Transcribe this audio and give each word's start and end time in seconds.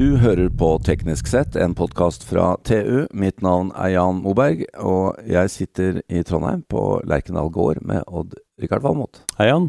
Du 0.00 0.14
hører 0.16 0.48
på 0.48 0.78
Teknisk 0.80 1.26
sett, 1.28 1.56
en 1.60 1.74
podkast 1.76 2.22
fra 2.24 2.54
TU. 2.64 3.02
Mitt 3.12 3.42
navn 3.44 3.68
er 3.76 3.90
Jan 3.92 4.22
Moberg, 4.24 4.62
og 4.80 5.18
jeg 5.28 5.50
sitter 5.52 5.98
i 6.08 6.22
Trondheim 6.24 6.62
på 6.72 7.02
Lerkendal 7.04 7.50
gård 7.52 7.82
med 7.84 8.08
Odd-Rikard 8.08 8.80
Valmot. 8.80 9.20
Hei, 9.36 9.50
Jan. 9.50 9.66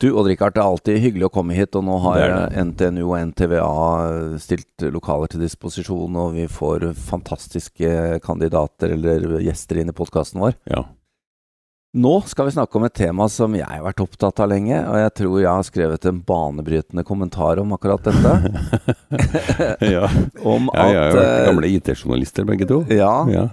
Du, 0.00 0.06
Odd-Rikard, 0.08 0.56
det 0.56 0.62
er 0.62 0.70
alltid 0.70 1.02
hyggelig 1.04 1.28
å 1.28 1.32
komme 1.34 1.52
hit, 1.52 1.76
og 1.76 1.84
nå 1.84 1.98
har 2.06 2.16
Det 2.22 2.30
det. 2.32 2.64
NTNU 2.70 3.02
og 3.02 3.18
NTVA 3.34 3.68
stilt 4.40 4.86
lokaler 4.88 5.34
til 5.34 5.44
disposisjon, 5.44 6.16
og 6.16 6.32
vi 6.38 6.48
får 6.48 6.88
fantastiske 7.10 8.22
kandidater 8.24 8.96
eller 8.96 9.36
gjester 9.44 9.84
inn 9.84 9.92
i 9.92 9.98
podkasten 10.00 10.40
vår. 10.46 10.56
Ja. 10.64 10.86
Nå 11.92 12.12
skal 12.24 12.46
vi 12.48 12.54
snakke 12.54 12.78
om 12.78 12.86
et 12.86 12.94
tema 12.96 13.26
som 13.28 13.52
jeg 13.52 13.68
har 13.68 13.82
vært 13.84 14.00
opptatt 14.00 14.40
av 14.40 14.48
lenge, 14.48 14.78
og 14.88 14.94
jeg 14.96 15.12
tror 15.18 15.34
jeg 15.42 15.50
har 15.50 15.66
skrevet 15.66 16.06
en 16.08 16.22
banebrytende 16.24 17.04
kommentar 17.04 17.60
om 17.60 17.74
akkurat 17.76 18.06
dette. 18.08 18.32
ja. 19.94 20.06
Om 20.54 20.70
ja, 20.72 20.86
jeg 20.88 21.02
har 21.02 21.18
vært 21.18 21.20
eh, 21.26 21.44
gamle 21.50 21.72
IT-journalister, 21.76 22.48
begge 22.48 22.68
to. 22.70 22.80
Ja, 22.88 23.12
Ja. 23.28 23.44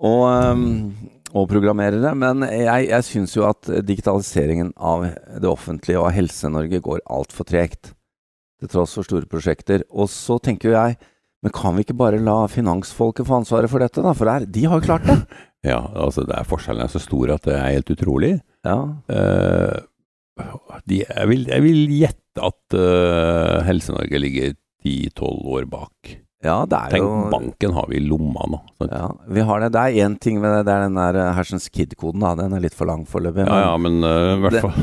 og, 0.00 0.24
um, 0.24 0.64
og 1.36 1.50
programmerere. 1.52 2.14
Men 2.16 2.46
jeg, 2.48 2.88
jeg 2.88 3.08
syns 3.10 3.36
jo 3.36 3.44
at 3.50 3.68
digitaliseringen 3.84 4.72
av 4.80 5.10
det 5.12 5.52
offentlige 5.52 6.00
og 6.00 6.08
av 6.08 6.16
Helse-Norge 6.16 6.80
går 6.88 7.04
altfor 7.12 7.48
tregt. 7.52 7.92
Til 8.62 8.72
tross 8.72 8.96
for 8.96 9.04
store 9.04 9.28
prosjekter. 9.28 9.84
Og 9.92 10.08
så 10.08 10.40
tenker 10.40 10.72
jo 10.72 10.78
jeg 10.78 10.96
men 11.42 11.50
kan 11.50 11.74
vi 11.74 11.82
ikke 11.82 11.96
bare 11.98 12.20
la 12.22 12.44
finansfolket 12.46 13.26
få 13.26 13.40
ansvaret 13.40 13.70
for 13.70 13.82
dette, 13.82 13.98
da? 13.98 14.12
For 14.14 14.28
det 14.28 14.34
er, 14.34 14.44
de 14.54 14.60
har 14.70 14.78
jo 14.78 14.86
klart 14.86 15.08
det. 15.08 15.16
ja, 15.66 15.78
altså 15.94 16.24
det 16.26 16.34
er 16.36 16.48
forskjellen 16.48 16.84
er 16.84 16.92
så 16.92 17.02
stor 17.02 17.36
at 17.36 17.46
det 17.46 17.56
er 17.58 17.72
helt 17.76 17.96
utrolig. 17.96 18.34
Ja, 18.66 18.78
Uh, 19.12 19.78
de, 20.88 21.02
jeg, 21.04 21.28
vil, 21.28 21.42
jeg 21.44 21.62
vil 21.62 21.90
gjette 21.92 22.40
at 22.40 22.74
uh, 22.74 23.60
Helse-Norge 23.66 24.20
ligger 24.22 24.54
10-12 24.82 25.50
år 25.54 25.66
bak. 25.70 26.14
Ja 26.42 26.56
det 26.66 26.78
er 26.78 26.94
Tenk, 26.96 27.04
jo 27.06 27.30
banken 27.30 27.74
har 27.76 27.86
vi 27.90 27.96
i 28.00 28.02
lomma 28.02 28.46
nå. 28.50 28.58
ja, 28.90 29.04
Vi 29.30 29.44
har 29.46 29.62
det. 29.62 29.68
Det 29.76 29.82
er 29.82 30.06
én 30.06 30.16
ting 30.18 30.40
med 30.42 30.50
det. 30.56 30.64
Det 30.66 30.72
er 30.74 30.84
den 30.88 30.98
der 30.98 31.18
eh, 31.22 31.30
Hersens 31.36 31.68
Kid-koden. 31.70 32.24
Den 32.40 32.56
er 32.56 32.64
litt 32.64 32.74
for 32.74 32.90
lang 32.90 33.04
foreløpig. 33.06 33.44
Ja, 33.46 33.60
ja, 33.68 33.76
men 33.78 34.00
uh, 34.02 34.34
i 34.34 34.40
hvert 34.42 34.58
fall 34.64 34.74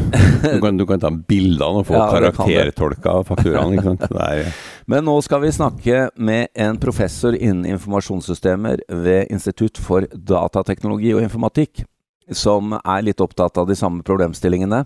du, 0.55 0.61
kan, 0.63 0.79
du 0.79 0.85
kan 0.87 1.03
ta 1.03 1.11
bildene 1.11 1.83
og 1.83 1.87
få 1.89 1.95
Ja, 1.99 2.07
karaktertolka 2.15 3.17
fakturaen. 3.27 3.75
ikke 3.75 3.87
sant? 3.91 4.07
Er, 4.15 4.53
Men 4.89 5.05
nå 5.05 5.17
skal 5.25 5.43
vi 5.43 5.51
snakke 5.53 6.05
med 6.15 6.47
en 6.55 6.79
professor 6.81 7.35
innen 7.35 7.67
informasjonssystemer 7.75 8.85
ved 9.03 9.27
Institutt 9.29 9.77
for 9.77 10.07
datateknologi 10.13 11.11
og 11.13 11.21
informatikk, 11.27 11.83
som 12.31 12.73
er 12.79 13.03
litt 13.05 13.21
opptatt 13.21 13.59
av 13.59 13.67
de 13.69 13.75
samme 13.77 14.01
problemstillingene. 14.07 14.85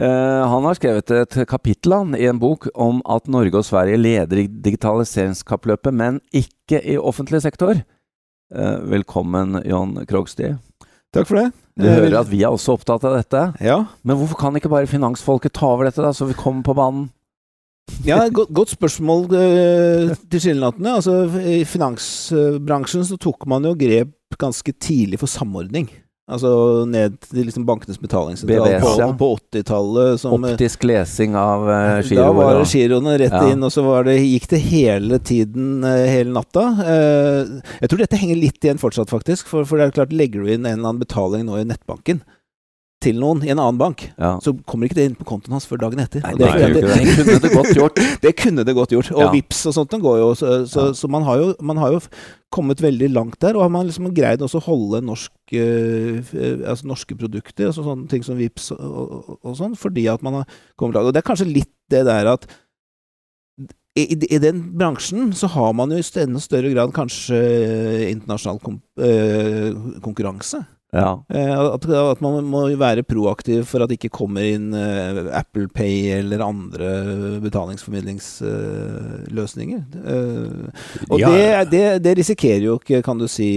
Eh, 0.00 0.46
han 0.50 0.64
har 0.66 0.74
skrevet 0.74 1.10
et 1.14 1.36
kapittel 1.46 2.16
i 2.18 2.26
en 2.26 2.40
bok 2.42 2.66
om 2.74 2.98
at 3.06 3.28
Norge 3.30 3.60
og 3.60 3.66
Sverige 3.66 4.00
leder 4.00 4.40
i 4.42 4.48
digitaliseringskappløpet, 4.48 5.94
men 5.94 6.18
ikke 6.34 6.80
i 6.82 6.96
offentlig 6.98 7.44
sektor. 7.44 7.78
Eh, 8.54 8.78
velkommen, 8.90 9.60
John 9.68 10.00
Krogstie. 10.10 10.56
Takk 11.14 11.28
for 11.30 11.38
det. 11.38 11.52
Du 11.78 11.86
hører 11.86 12.20
at 12.20 12.30
vi 12.30 12.42
er 12.42 12.54
også 12.54 12.74
opptatt 12.74 13.04
av 13.06 13.14
dette. 13.18 13.42
Ja, 13.62 13.84
Men 14.02 14.18
hvorfor 14.18 14.38
kan 14.38 14.56
ikke 14.56 14.70
bare 14.70 14.90
finansfolket 14.90 15.54
ta 15.54 15.70
over 15.74 15.86
dette, 15.86 16.02
da, 16.02 16.10
så 16.12 16.26
vi 16.26 16.34
kommer 16.38 16.62
på 16.62 16.74
banen? 16.74 17.10
ja 18.04 18.28
godt, 18.32 18.48
godt 18.48 18.70
spørsmål 18.72 19.26
uh, 19.28 20.14
tilsynelatende. 20.32 20.94
Altså, 20.94 21.26
I 21.38 21.64
finansbransjen 21.68 23.04
så 23.04 23.18
tok 23.20 23.44
man 23.46 23.66
jo 23.68 23.74
grep 23.76 24.38
ganske 24.40 24.72
tidlig 24.72 25.20
for 25.20 25.30
samordning. 25.30 25.90
Altså 26.24 26.50
ned 26.88 27.18
til 27.20 27.44
liksom 27.44 27.66
bankenes 27.68 27.98
betalingssentral 28.00 28.62
BBS, 28.64 28.84
på, 28.84 28.92
ja. 28.96 29.08
på 29.20 29.26
80-tallet. 29.52 30.22
eh, 30.24 30.36
Optisk 30.38 30.86
lesing 30.88 31.34
av 31.36 31.66
uh, 31.68 31.98
Da 32.00 32.30
var 32.32 32.56
det 32.56 32.70
giroene 32.70 33.18
rett 33.20 33.34
Ja. 33.34 33.42
inn, 33.52 33.60
og 33.66 33.72
så 33.74 33.84
var 33.84 34.08
det, 34.08 34.16
gikk 34.22 34.48
det 34.54 34.62
hele 34.64 35.18
tiden, 35.20 35.84
uh, 35.84 36.06
hele 36.08 36.32
natta. 36.32 36.64
Uh, 36.80 37.60
jeg 37.82 37.92
tror 37.92 38.00
dette 38.06 38.22
henger 38.22 38.40
litt 38.40 38.64
igjen 38.64 38.80
fortsatt, 38.80 39.12
faktisk. 39.12 39.50
For, 39.52 39.68
for 39.68 39.76
det 39.76 39.90
er 39.90 39.98
klart, 39.98 40.16
legger 40.16 40.40
du 40.40 40.48
inn 40.54 40.64
en 40.64 40.78
eller 40.78 40.94
annen 40.94 41.04
betaling 41.04 41.44
nå 41.44 41.60
i 41.60 41.68
nettbanken 41.68 42.24
til 43.04 43.18
noen 43.20 43.42
i 43.44 43.50
en 43.52 43.60
annen 43.60 43.78
bank, 43.80 44.06
Ja. 44.18 44.34
så 44.42 44.54
kommer 44.66 44.88
ikke 44.88 44.96
det 44.98 45.04
inn 45.10 45.16
på 45.18 45.26
kontoen 45.28 45.54
hans 45.56 45.66
før 45.68 45.82
dagen 45.84 46.00
etter. 46.02 46.24
Nei, 46.24 46.32
det, 46.40 46.48
nei, 46.48 46.70
det. 46.72 46.84
Det 46.88 47.16
kunne 47.18 47.42
det 47.44 47.52
godt 47.54 47.74
gjort. 47.80 48.00
Det 48.24 48.32
kunne 48.40 48.64
det 48.66 48.74
godt 48.78 48.94
gjort. 48.96 49.12
Og 49.14 49.22
Ja. 49.26 49.28
Vips 49.34 49.60
og 49.70 49.76
sånt 49.76 49.94
går 50.04 50.18
jo. 50.22 50.30
Så, 50.40 50.54
så, 50.72 50.88
Ja. 50.88 50.96
så 50.96 51.10
man, 51.12 51.22
har 51.28 51.38
jo, 51.42 51.52
man 51.60 51.76
har 51.82 51.92
jo 51.94 52.00
kommet 52.54 52.80
veldig 52.82 53.08
langt 53.12 53.38
der. 53.42 53.56
Og 53.58 53.62
har 53.66 53.72
man 53.74 53.86
liksom 53.86 54.10
greid 54.14 54.42
også 54.46 54.60
å 54.62 54.66
holde 54.68 55.02
norsk, 55.04 55.32
eh, 55.52 56.20
eh, 56.22 56.58
altså 56.70 56.86
norske 56.90 57.16
produkter, 57.18 57.68
altså 57.70 57.84
sånne 57.86 58.08
ting 58.10 58.22
som 58.26 58.38
Vips 58.40 58.70
og, 58.74 58.80
og, 58.80 59.38
og 59.42 59.56
sånn, 59.58 59.74
fordi 59.78 60.06
at 60.12 60.22
man 60.24 60.40
har 60.40 60.46
kommet 60.78 60.94
langt. 60.98 61.10
Og 61.10 61.16
det 61.16 61.22
er 61.24 61.30
kanskje 61.30 61.50
litt 61.50 61.72
det 61.92 62.04
der 62.08 62.30
at 62.32 62.46
i, 63.94 64.02
i, 64.10 64.16
I 64.34 64.38
den 64.42 64.72
bransjen 64.74 65.28
så 65.38 65.46
har 65.54 65.72
man 65.78 65.92
jo 65.94 66.00
i 66.00 66.06
enda 66.24 66.40
større 66.42 66.72
grad 66.74 66.90
kanskje 66.96 67.36
internasjonal 68.10 68.58
kom, 68.64 68.80
øh, 68.98 70.00
konkurranse. 70.02 70.64
Ja. 70.94 71.16
Eh, 71.34 71.50
At, 71.74 71.82
at 71.90 72.20
man 72.22 72.44
må 72.46 72.68
være 72.78 73.02
proaktiv 73.02 73.64
for 73.66 73.82
at 73.82 73.90
det 73.90 73.98
ikke 73.98 74.14
kommer 74.20 74.46
inn 74.46 74.68
eh, 74.78 75.24
Apple 75.34 75.66
Pay 75.74 76.12
eller 76.20 76.38
andre 76.46 77.40
betalingsformidlingsløsninger. 77.42 79.82
Eh, 80.04 80.68
og 81.10 81.18
Ja. 81.20 81.28
det, 81.30 81.70
det, 81.72 81.84
det 82.04 82.14
risikerer 82.18 82.62
jo 82.68 82.74
ikke, 82.78 83.02
kan 83.04 83.18
du 83.18 83.26
si, 83.30 83.48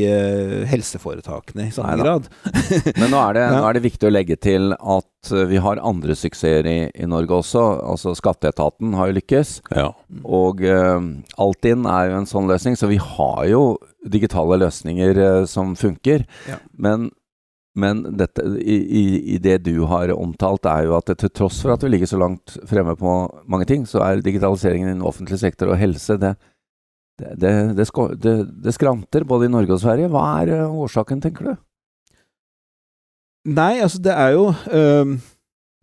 helseforetakene 0.70 1.68
i 1.68 1.72
samme 1.76 1.96
Neida. 1.96 2.04
grad. 2.04 2.24
Men 3.02 3.10
nå 3.14 3.20
er, 3.30 3.34
det, 3.38 3.44
Ja. 3.48 3.52
nå 3.60 3.64
er 3.70 3.74
det 3.78 3.84
viktig 3.86 4.08
å 4.10 4.14
legge 4.14 4.36
til 4.40 4.74
at 4.78 5.06
vi 5.50 5.58
har 5.60 5.80
andre 5.84 6.16
suksesser 6.16 6.66
i, 6.70 6.78
i 6.96 7.06
Norge 7.10 7.34
også. 7.42 7.64
Altså 7.84 8.14
Skatteetaten 8.16 8.94
har 8.96 9.08
jo 9.10 9.14
lykkes, 9.18 9.50
ja. 9.76 9.90
og 10.24 10.62
uh, 10.64 11.02
Altinn 11.42 11.86
er 11.90 12.10
jo 12.12 12.18
en 12.22 12.26
sånn 12.30 12.48
løsning. 12.48 12.76
Så 12.80 12.88
vi 12.88 12.98
har 13.02 13.42
jo 13.50 13.78
digitale 14.08 14.58
løsninger 14.62 15.18
uh, 15.20 15.46
som 15.50 15.76
funker. 15.76 16.24
Ja. 16.48 16.58
Men, 16.78 17.10
men 17.78 18.02
dette, 18.18 18.42
i, 18.58 18.78
i, 19.36 19.38
det 19.42 19.60
du 19.68 19.84
har 19.90 20.10
omtalt, 20.16 20.66
er 20.66 20.88
jo 20.88 20.96
at 20.98 21.12
til 21.14 21.30
tross 21.30 21.60
for 21.62 21.76
at 21.76 21.84
vi 21.86 21.92
ligger 21.94 22.10
så 22.10 22.20
langt 22.20 22.58
fremme 22.70 22.96
på 22.98 23.16
mange 23.46 23.68
ting, 23.70 23.86
så 23.86 24.02
er 24.06 24.24
digitaliseringen 24.26 24.90
innen 24.90 25.06
offentlig 25.06 25.38
sektor 25.42 25.70
og 25.70 25.78
helse 25.78 26.18
det, 26.22 26.34
det, 27.18 27.54
det, 27.78 28.36
det, 28.66 28.74
skranter 28.74 29.26
både 29.30 29.48
i 29.48 29.54
Norge 29.54 29.78
og 29.78 29.82
Sverige. 29.82 30.10
Hva 30.14 30.26
er 30.42 30.54
uh, 30.58 30.82
årsaken, 30.86 31.22
tenker 31.22 31.52
du? 31.52 31.54
Nei, 33.48 33.78
altså 33.80 34.02
det 34.04 34.12
er 34.12 34.34
jo 34.36 34.50
øhm, 34.76 35.14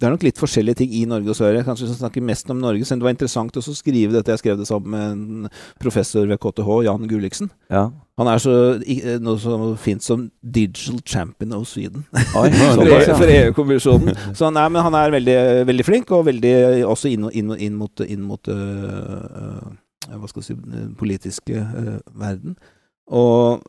Det 0.01 0.09
er 0.09 0.11
nok 0.11 0.25
litt 0.27 0.41
forskjellige 0.43 0.81
ting 0.81 0.91
i 0.99 1.05
Norge 1.07 1.31
og 1.31 1.37
Sverige. 1.39 1.63
Kanskje 1.65 1.87
vi 1.87 1.95
snakker 1.95 2.23
mest 2.27 2.49
om 2.51 2.59
Norge. 2.59 2.83
Så 2.85 2.97
det 2.99 3.07
var 3.07 3.13
interessant 3.15 3.55
å 3.57 3.63
skrive 3.63 4.11
dette. 4.17 4.33
Jeg 4.35 4.41
skrev 4.43 4.57
det 4.59 4.67
sammen 4.67 4.91
med 4.91 5.05
en 5.45 5.53
professor 5.81 6.27
ved 6.27 6.41
KTH, 6.43 6.71
Jan 6.89 7.07
Gulliksen. 7.09 7.51
Ja. 7.71 7.85
Han 8.19 8.31
er 8.33 8.43
så, 8.43 8.55
eh, 8.83 9.21
noe 9.23 9.39
så 9.39 9.55
fint 9.79 10.03
som 10.03 10.27
digital 10.43 10.99
champion 11.07 11.55
of 11.55 11.69
Sweden. 11.71 12.03
Oi, 12.13 12.51
for, 12.59 12.83
var- 12.91 13.23
E- 13.31 13.39
EU-kommisjonen. 13.45 14.19
Så 14.35 14.51
nei, 14.55 14.67
men 14.75 14.83
han 14.83 14.99
er 14.99 15.15
veldig, 15.15 15.39
veldig 15.71 15.87
flink, 15.87 16.11
og 16.19 16.27
veldig 16.27 16.55
også 16.91 17.15
inn, 17.15 17.31
inn, 17.31 17.55
inn 17.69 17.79
mot, 17.79 18.03
inn 18.03 18.27
mot 18.27 18.51
øh, 18.51 18.59
øh, 18.59 19.73
hva 20.19 20.29
skal 20.29 20.43
jeg 20.43 20.51
si, 20.51 20.59
den 20.75 20.93
politiske 20.99 21.63
øh, 21.63 21.99
verden. 22.19 22.59
Og 23.15 23.63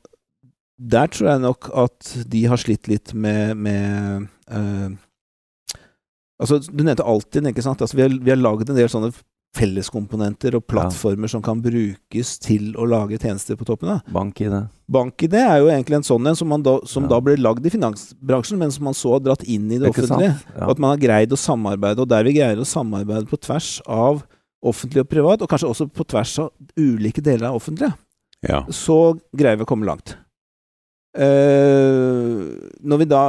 der 0.82 1.06
tror 1.14 1.36
jeg 1.36 1.46
nok 1.46 1.70
at 1.86 2.16
de 2.34 2.48
har 2.50 2.58
slitt 2.60 2.90
litt 2.92 3.14
med, 3.14 3.54
med 3.56 4.26
Altså, 6.42 6.60
du 6.68 6.84
nevnte 6.84 7.06
Altinn, 7.08 7.48
ikke 7.52 7.64
sant? 7.64 7.82
Altså, 7.82 7.96
vi 7.96 8.04
har, 8.04 8.12
vi 8.12 8.34
har 8.34 8.42
laget 8.42 8.70
en 8.70 8.78
del 8.78 8.92
sånne 8.92 9.14
felleskomponenter 9.56 10.58
og 10.58 10.66
plattformer 10.68 11.32
som 11.32 11.44
kan 11.44 11.62
brukes 11.64 12.34
til 12.44 12.74
å 12.80 12.88
lage 12.90 13.20
tjenester 13.22 13.56
på 13.56 13.68
toppen 13.68 13.94
Da. 13.94 14.00
Bank 14.12 14.42
i 14.44 14.50
det. 14.52 14.66
BankID 14.92 15.38
er 15.40 15.62
jo 15.64 15.70
egentlig 15.72 16.00
en 16.00 16.08
sånn 16.08 16.28
en 16.30 16.38
som, 16.38 16.50
man 16.52 16.64
da, 16.66 16.76
som 16.86 17.06
Ja. 17.06 17.16
da 17.16 17.22
ble 17.24 17.38
lagd 17.40 17.66
i 17.66 17.72
finansbransjen, 17.74 18.60
men 18.60 18.72
som 18.72 18.84
man 18.84 18.98
så 18.98 19.16
har 19.16 19.24
dratt 19.24 19.44
inn 19.44 19.72
i 19.72 19.80
det 19.80 19.90
Ikke 19.90 20.04
offentlige. 20.04 20.36
Ja. 20.56 20.66
Og 20.66 20.76
at 20.76 20.80
man 20.80 20.92
har 20.92 21.02
greid 21.02 21.32
å 21.32 21.40
samarbeide, 21.40 22.02
og 22.02 22.10
der 22.10 22.24
vi 22.24 22.36
greier 22.36 22.60
å 22.60 22.68
samarbeide 22.68 23.28
på 23.32 23.40
tvers 23.40 23.82
av 23.88 24.24
offentlig 24.66 25.06
og 25.06 25.10
privat, 25.10 25.42
og 25.42 25.50
kanskje 25.50 25.70
også 25.70 25.90
på 25.94 26.06
tvers 26.06 26.40
av 26.40 26.52
ulike 26.78 27.22
deler 27.22 27.50
av 27.50 27.56
offentlige, 27.56 27.94
ja. 28.44 28.66
så 28.70 29.18
greier 29.36 29.58
vi 29.58 29.64
å 29.64 29.70
komme 29.70 29.86
langt. 29.88 30.18
Uh, 31.16 32.60
når 32.84 32.98
vi 33.00 33.06
da 33.08 33.24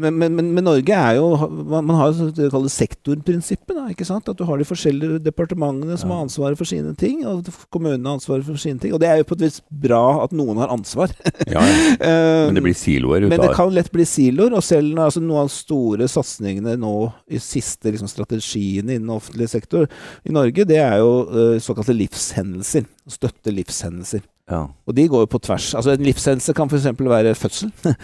men, 0.00 0.16
men, 0.18 0.34
men, 0.38 0.48
men 0.56 0.64
Norge 0.66 0.96
er 0.96 1.18
jo 1.18 1.26
Man, 1.70 1.84
man 1.86 1.96
har 1.98 2.10
jo 2.10 2.28
det 2.30 2.36
det 2.40 2.50
kalles 2.52 2.74
sektorprinsippet. 2.80 3.74
Da, 3.76 3.84
ikke 3.92 4.06
sant? 4.08 4.28
At 4.30 4.38
du 4.38 4.44
har 4.48 4.58
de 4.60 4.66
forskjellige 4.68 5.20
departementene 5.24 5.96
som 6.00 6.10
Ja. 6.10 6.16
har 6.16 6.26
ansvaret 6.26 6.58
for 6.58 6.68
sine 6.68 6.94
ting, 6.98 7.22
og 7.28 7.46
kommunene 7.72 8.06
har 8.08 8.18
ansvaret 8.18 8.44
for 8.46 8.56
sine 8.60 8.80
ting. 8.82 8.94
Og 8.96 9.00
det 9.02 9.08
er 9.10 9.20
jo 9.20 9.28
på 9.28 9.36
et 9.38 9.44
vis 9.46 9.60
bra 9.70 10.24
at 10.24 10.32
noen 10.36 10.58
har 10.62 10.72
ansvar. 10.74 11.12
ja, 11.46 11.60
ja. 11.60 11.96
Eh, 12.10 12.46
Men 12.48 12.56
det 12.56 12.62
blir 12.64 12.74
siloer 12.76 13.24
ut 13.26 13.28
men 13.30 13.40
av 13.40 13.46
det 13.46 13.54
kan 13.56 13.70
lett 13.74 13.90
bli 13.92 14.04
siloer, 14.08 14.54
og 14.56 14.62
selv 14.64 14.94
når 14.94 15.10
altså, 15.10 15.20
noen 15.22 15.42
av 15.44 15.48
de 15.50 15.54
store 15.54 16.08
satsingene 16.08 16.76
nå 16.80 16.94
i 17.30 17.38
siste 17.42 17.92
liksom, 17.92 18.08
strategiene 18.10 18.96
innen 18.96 19.10
offentlig 19.14 19.50
sektor 19.52 19.86
i 20.24 20.32
Norge, 20.34 20.64
det 20.68 20.78
er 20.80 20.98
jo 21.02 21.12
uh, 21.28 21.56
såkalte 21.62 21.94
livshendelser. 21.96 22.86
Støtte 23.10 23.52
livshendelser. 23.54 24.22
Ja. 24.50 24.64
Og 24.88 24.94
de 24.96 25.04
går 25.10 25.24
jo 25.24 25.30
på 25.30 25.38
tvers. 25.46 25.70
Altså 25.78 25.92
En 25.94 26.02
livshendelse 26.02 26.54
kan 26.56 26.70
f.eks. 26.70 26.88
være 26.98 27.34
fødsel. 27.38 27.70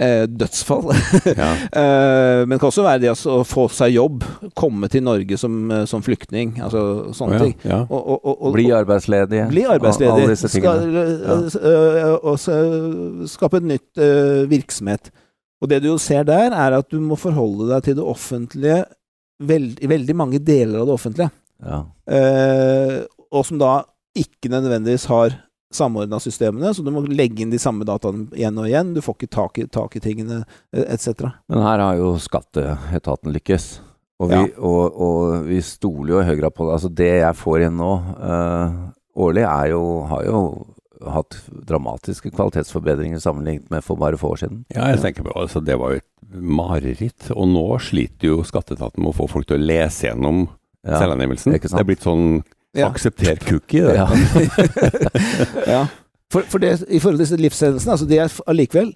eh, 0.00 0.24
dødsfall. 0.28 0.90
Ja. 1.40 1.50
eh, 1.52 2.42
men 2.46 2.54
det 2.54 2.60
kan 2.62 2.70
også 2.70 2.84
være 2.86 3.02
det 3.04 3.10
altså, 3.12 3.40
å 3.40 3.46
få 3.48 3.66
seg 3.72 3.94
jobb. 3.96 4.24
Komme 4.58 4.90
til 4.92 5.04
Norge 5.06 5.38
som, 5.40 5.58
eh, 5.72 5.84
som 5.90 6.04
flyktning. 6.04 6.56
Altså 6.64 7.12
sånne 7.16 7.36
oh, 7.36 7.38
ja, 7.38 7.44
ting. 7.44 7.56
ja. 7.64 7.80
Og, 7.86 8.00
og, 8.00 8.18
og, 8.20 8.34
og, 8.36 8.56
Bli 8.56 8.66
arbeidsledige. 8.76 9.48
bli 9.52 9.64
arbeidsledig. 9.76 10.12
Alle 10.14 10.34
disse 10.34 10.52
Skal, 10.52 10.84
tingene. 10.86 12.12
og 12.22 13.30
skape 13.32 13.62
en 13.62 13.72
nytt 13.74 14.02
øh, 14.02 14.44
virksomhet. 14.52 15.10
Og 15.62 15.70
det 15.72 15.80
du 15.82 15.90
jo 15.94 15.98
ser 16.00 16.26
der, 16.28 16.52
er 16.52 16.76
at 16.76 16.90
du 16.92 17.00
må 17.00 17.16
forholde 17.18 17.70
deg 17.72 17.86
til 17.86 17.98
det 17.98 18.04
offentlige 18.04 18.82
veld, 19.40 19.80
i 19.80 19.88
veldig 19.90 20.16
mange 20.16 20.40
deler 20.44 20.82
av 20.82 20.88
det 20.88 20.96
offentlige. 20.96 21.30
Ja. 21.64 21.82
Eh, 22.12 22.98
og 23.32 23.46
som 23.48 23.60
da 23.60 23.78
ikke 24.16 24.52
nødvendigvis 24.52 25.08
har 25.10 25.34
samordna 25.74 26.20
systemene, 26.22 26.70
så 26.74 26.84
du 26.84 26.90
må 26.94 27.02
legge 27.08 27.42
inn 27.42 27.50
de 27.50 27.58
samme 27.58 27.84
dataene 27.88 28.28
igjen 28.36 28.58
og 28.58 28.68
igjen. 28.70 28.94
Du 28.94 29.00
får 29.04 29.16
ikke 29.18 29.32
tak 29.34 29.58
i, 29.58 29.66
tak 29.66 29.96
i 29.96 30.00
tingene, 30.04 30.44
eh, 30.72 30.84
etc. 30.94 31.26
Men 31.50 31.62
her 31.66 31.82
har 31.82 31.96
jo 31.98 32.14
skatteetaten 32.22 33.32
lykkes. 33.34 33.66
Og 34.20 34.30
vi, 34.30 34.36
Ja. 34.38 34.46
og, 34.64 34.94
og 34.96 35.44
vi 35.44 35.58
stoler 35.60 36.14
jo 36.14 36.20
i 36.22 36.24
høy 36.30 36.36
grad 36.40 36.54
på 36.56 36.64
det. 36.68 36.72
Altså 36.78 36.88
det 36.94 37.10
jeg 37.18 37.36
får 37.36 37.66
inn 37.66 37.76
nå 37.76 37.90
uh, 38.16 38.78
årlig, 39.16 39.42
er 39.44 39.72
jo, 39.74 39.82
har 40.08 40.24
jo 40.24 40.38
hatt 41.12 41.36
dramatiske 41.68 42.30
kvalitetsforbedringer 42.32 43.20
sammenlignet 43.20 43.68
med 43.70 43.84
for 43.84 44.00
bare 44.00 44.16
få 44.16 44.30
år 44.32 44.40
siden. 44.46 44.62
Ja, 44.72 44.86
jeg 44.94 45.02
tenker 45.02 45.26
på, 45.26 45.34
altså 45.36 45.60
Det 45.60 45.76
var 45.78 45.92
jo 45.92 46.00
et 46.00 46.38
mareritt. 46.40 47.28
Og 47.36 47.50
nå 47.52 47.66
sliter 47.84 48.30
jo 48.32 48.38
skatteetaten 48.48 49.02
med 49.04 49.12
å 49.12 49.18
få 49.18 49.28
folk 49.28 49.46
til 49.50 49.58
å 49.60 49.66
lese 49.66 50.08
gjennom 50.08 50.46
Ja. 50.86 51.00
selvangivelsen. 51.02 51.52
Det 51.52 51.72
er 51.74 51.84
blitt 51.84 52.04
sånn 52.06 52.42
Ja. 52.76 52.90
aksepter 52.90 53.38
cookie. 53.46 53.82
Det. 53.82 53.94
Ja. 53.96 54.06
ja. 55.76 55.84
For, 56.32 56.46
for 56.50 56.62
det, 56.62 56.74
i 56.90 57.00
forhold 57.00 57.22
til 57.22 57.40
livshendelsene, 57.40 57.94
altså 57.94 58.06
det 58.08 58.18
er 58.18 58.32
allikevel 58.50 58.90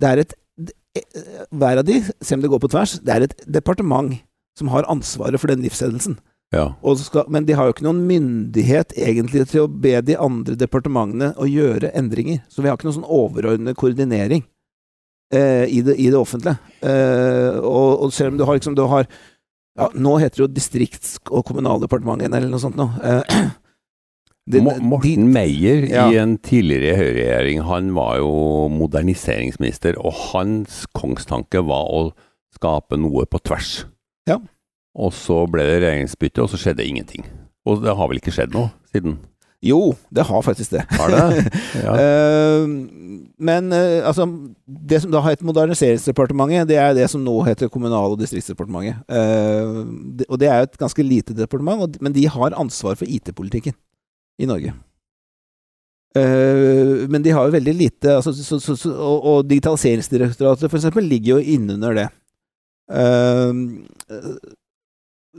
Det 0.00 0.10
er 0.10 0.20
et 0.20 0.34
eh, 0.68 1.32
Hver 1.50 1.80
av 1.80 1.88
de, 1.88 2.02
selv 2.20 2.38
om 2.38 2.44
det 2.44 2.52
går 2.52 2.62
på 2.62 2.70
tvers, 2.74 2.98
det 3.00 3.14
er 3.14 3.26
et 3.26 3.34
departement 3.48 4.12
som 4.58 4.70
har 4.70 4.86
ansvaret 4.86 5.40
for 5.42 5.50
den 5.50 5.64
livshendelsen. 5.64 6.18
Ja. 6.54 6.68
Skal, 7.00 7.24
men 7.28 7.46
de 7.48 7.56
har 7.58 7.66
jo 7.66 7.74
ikke 7.74 7.86
noen 7.86 8.04
myndighet 8.06 8.94
egentlig 8.94 9.48
til 9.50 9.64
å 9.64 9.70
be 9.70 9.96
de 10.06 10.14
andre 10.20 10.54
departementene 10.58 11.32
å 11.40 11.48
gjøre 11.50 11.90
endringer. 11.98 12.44
Så 12.46 12.62
vi 12.62 12.70
har 12.70 12.78
ikke 12.78 12.86
noen 12.86 13.00
sånn 13.00 13.10
overordnet 13.10 13.78
koordinering 13.80 14.44
eh, 15.34 15.64
i, 15.66 15.80
det, 15.82 15.96
i 15.98 16.06
det 16.12 16.20
offentlige. 16.20 16.54
Eh, 16.86 17.58
og, 17.58 18.06
og 18.06 18.14
selv 18.14 18.34
om 18.34 18.38
du 18.38 18.46
har 18.46 18.60
liksom 18.60 18.78
du 18.78 18.84
har, 18.90 19.08
ja, 19.78 19.88
Nå 19.94 20.16
heter 20.22 20.36
det 20.38 20.44
jo 20.44 20.52
Distrikts- 20.54 21.16
og 21.30 21.44
kommunaldepartementet 21.48 22.32
eller 22.32 22.48
noe 22.52 22.62
sånt 22.62 22.76
noe. 22.78 22.94
Eh, 23.02 23.50
det- 24.50 24.62
Morten 24.62 25.30
Meyer 25.32 25.86
Ja. 25.90 26.06
i 26.12 26.18
en 26.20 26.36
tidligere 26.38 26.96
Høyre-regjering, 27.00 27.62
han 27.66 27.92
var 27.96 28.18
jo 28.20 28.68
moderniseringsminister, 28.70 29.98
og 29.98 30.12
hans 30.32 30.84
kongstanke 30.94 31.64
var 31.66 31.90
å 31.90 32.02
skape 32.54 32.96
noe 33.00 33.26
på 33.26 33.40
tvers. 33.42 33.84
Ja. 34.30 34.38
Og 34.94 35.10
så 35.12 35.40
ble 35.50 35.64
det 35.66 35.80
regjeringsbytte, 35.82 36.42
og 36.44 36.50
så 36.52 36.60
skjedde 36.60 36.86
ingenting. 36.86 37.24
Og 37.66 37.82
det 37.82 37.96
har 37.96 38.08
vel 38.10 38.20
ikke 38.20 38.34
skjedd 38.36 38.52
noe 38.54 38.70
siden? 38.92 39.18
Jo, 39.64 39.94
det 40.14 40.26
har 40.28 40.42
faktisk 40.44 40.74
det. 40.76 40.84
Har 40.98 41.12
det? 41.12 41.44
Ja. 41.84 41.94
Eh, 41.98 42.68
men 43.44 43.72
eh, 43.72 44.06
altså 44.06 44.26
Det 44.66 45.00
som 45.02 45.12
da 45.12 45.20
het 45.24 45.42
Moderniseringsdepartementet, 45.44 46.68
det 46.68 46.78
er 46.80 46.94
det 46.96 47.08
som 47.10 47.24
nå 47.24 47.34
heter 47.48 47.70
Kommunal- 47.72 48.14
og 48.14 48.20
distriktsdepartementet. 48.20 49.02
Eh, 49.08 50.24
og 50.28 50.40
det 50.40 50.48
er 50.48 50.62
jo 50.62 50.68
et 50.68 50.80
ganske 50.80 51.06
lite 51.06 51.36
departement, 51.36 51.96
men 52.00 52.14
de 52.14 52.26
har 52.28 52.58
ansvar 52.60 52.98
for 53.00 53.08
IT-politikken 53.08 53.74
i 54.38 54.48
Norge. 54.50 54.74
Eh, 56.14 57.08
men 57.10 57.24
de 57.24 57.32
har 57.34 57.48
jo 57.48 57.56
veldig 57.56 57.74
lite 57.74 58.12
altså, 58.14 58.30
så, 58.36 58.60
så, 58.62 58.76
så, 58.78 58.92
og, 58.94 59.24
og 59.24 59.48
Digitaliseringsdirektoratet 59.50 60.70
for 60.70 60.78
eksempel 60.78 61.08
ligger 61.10 61.34
jo 61.34 61.56
innunder 61.56 61.96
det. 61.98 62.08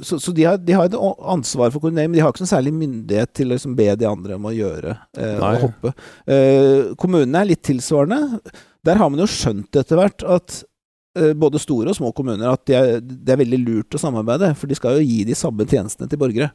Så, 0.01 0.19
så 0.19 0.31
de, 0.35 0.43
har, 0.43 0.57
de 0.59 0.75
har 0.75 0.89
et 0.89 0.95
ansvar 0.97 1.71
for 1.71 1.79
koordinering, 1.79 2.11
men 2.11 2.17
de 2.17 2.23
har 2.23 2.33
ikke 2.33 2.43
noe 2.43 2.51
særlig 2.51 2.73
myndighet 2.75 3.31
til 3.37 3.47
å 3.47 3.55
liksom 3.55 3.75
be 3.77 3.87
de 3.95 4.07
andre 4.09 4.35
om 4.35 4.47
å 4.49 4.53
gjøre 4.55 4.95
eh, 5.15 5.39
og 5.39 5.65
hoppe. 5.69 5.93
Eh, 6.27 6.93
kommunene 6.99 7.41
er 7.41 7.51
litt 7.53 7.63
tilsvarende. 7.63 8.41
Der 8.85 8.99
har 8.99 9.11
man 9.11 9.23
jo 9.23 9.29
skjønt 9.31 9.79
etter 9.79 10.01
hvert 10.01 10.25
at 10.35 10.59
eh, 11.15 11.31
både 11.31 11.61
store 11.63 11.93
og 11.93 11.99
små 11.99 12.11
kommuner 12.17 12.51
at 12.51 12.65
det 12.67 12.77
er, 12.79 12.99
de 12.99 13.35
er 13.35 13.41
veldig 13.45 13.61
lurt 13.63 13.95
å 13.95 14.01
samarbeide, 14.01 14.51
for 14.59 14.67
de 14.71 14.77
skal 14.77 14.99
jo 14.99 15.07
gi 15.07 15.23
de 15.29 15.37
samme 15.37 15.67
tjenestene 15.69 16.11
til 16.11 16.21
borgere 16.21 16.51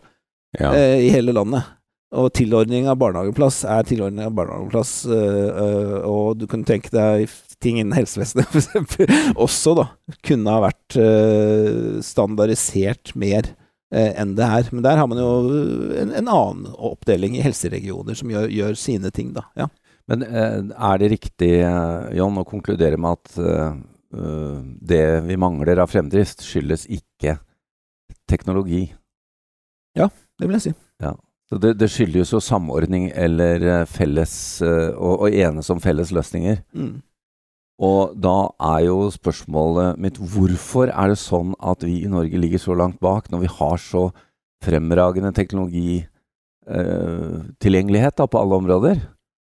ja. 0.59 0.75
eh, 0.75 1.07
i 1.07 1.13
hele 1.15 1.35
landet. 1.37 1.77
Og 2.11 2.33
tilordning 2.35 2.89
av 2.91 2.99
barnehageplass 2.99 3.63
er 3.71 3.87
tilordning 3.87 4.27
av 4.27 4.35
barnehageplass, 4.35 4.95
eh, 5.15 5.51
eh, 5.63 5.99
og 6.11 6.41
du 6.41 6.49
kan 6.51 6.65
tenke 6.67 6.91
deg 6.91 7.31
ting 7.62 7.81
innen 7.81 7.97
helsevesenet 7.97 8.51
f.eks. 8.51 9.35
også, 9.37 9.75
da, 9.79 9.87
kunne 10.27 10.55
ha 10.55 10.62
vært 10.67 10.97
eh, 11.01 11.99
standardisert 12.05 13.15
mer 13.21 13.53
eh, 13.93 14.15
enn 14.21 14.35
det 14.39 14.47
er. 14.47 14.71
Men 14.75 14.87
der 14.87 15.01
har 15.01 15.11
man 15.11 15.21
jo 15.21 15.31
en, 16.01 16.15
en 16.17 16.33
annen 16.33 16.67
oppdeling 16.75 17.37
i 17.39 17.45
helseregioner 17.45 18.19
som 18.19 18.33
gjør, 18.33 18.49
gjør 18.53 18.81
sine 18.81 19.12
ting, 19.15 19.35
da. 19.37 19.47
Ja. 19.59 19.69
Men 20.11 20.27
eh, 20.27 20.59
er 20.75 21.03
det 21.03 21.12
riktig, 21.15 21.53
eh, 21.62 22.11
John, 22.19 22.41
å 22.41 22.49
konkludere 22.49 22.99
med 23.01 23.21
at 23.21 23.41
eh, 23.45 23.81
eh, 24.17 24.61
det 24.93 25.05
vi 25.29 25.39
mangler 25.41 25.85
av 25.85 25.93
fremdrift, 25.93 26.43
skyldes 26.47 26.89
ikke 26.91 27.39
teknologi? 28.31 28.89
Ja, 29.99 30.09
Det 30.39 30.49
vil 30.49 30.56
jeg 30.56 30.71
si. 30.71 30.79
Så 31.51 31.59
det, 31.59 31.73
det 31.81 31.89
skyldes 31.91 32.31
jo 32.31 32.39
samordning 32.39 33.09
eller 33.11 33.65
eh, 33.67 33.87
felles 33.91 34.33
eh, 34.63 34.93
å 34.95 35.27
enes 35.27 35.71
om 35.75 35.81
felles 35.83 36.13
løsninger. 36.15 36.61
Mm. 36.71 37.01
Og 37.81 38.12
da 38.21 38.53
er 38.75 38.82
jo 38.91 39.06
spørsmålet 39.12 39.99
mitt 40.00 40.19
hvorfor 40.21 40.91
er 40.93 41.09
det 41.12 41.19
sånn 41.21 41.55
at 41.65 41.85
vi 41.87 42.03
i 42.05 42.09
Norge 42.12 42.38
ligger 42.41 42.59
så 42.61 42.75
langt 42.77 43.00
bak, 43.00 43.31
når 43.32 43.41
vi 43.47 43.50
har 43.56 43.77
så 43.81 44.11
fremragende 44.61 45.32
teknologitilgjengelighet 45.37 48.21
eh, 48.21 48.29
på 48.29 48.38
alle 48.43 48.55
områder? 48.61 48.97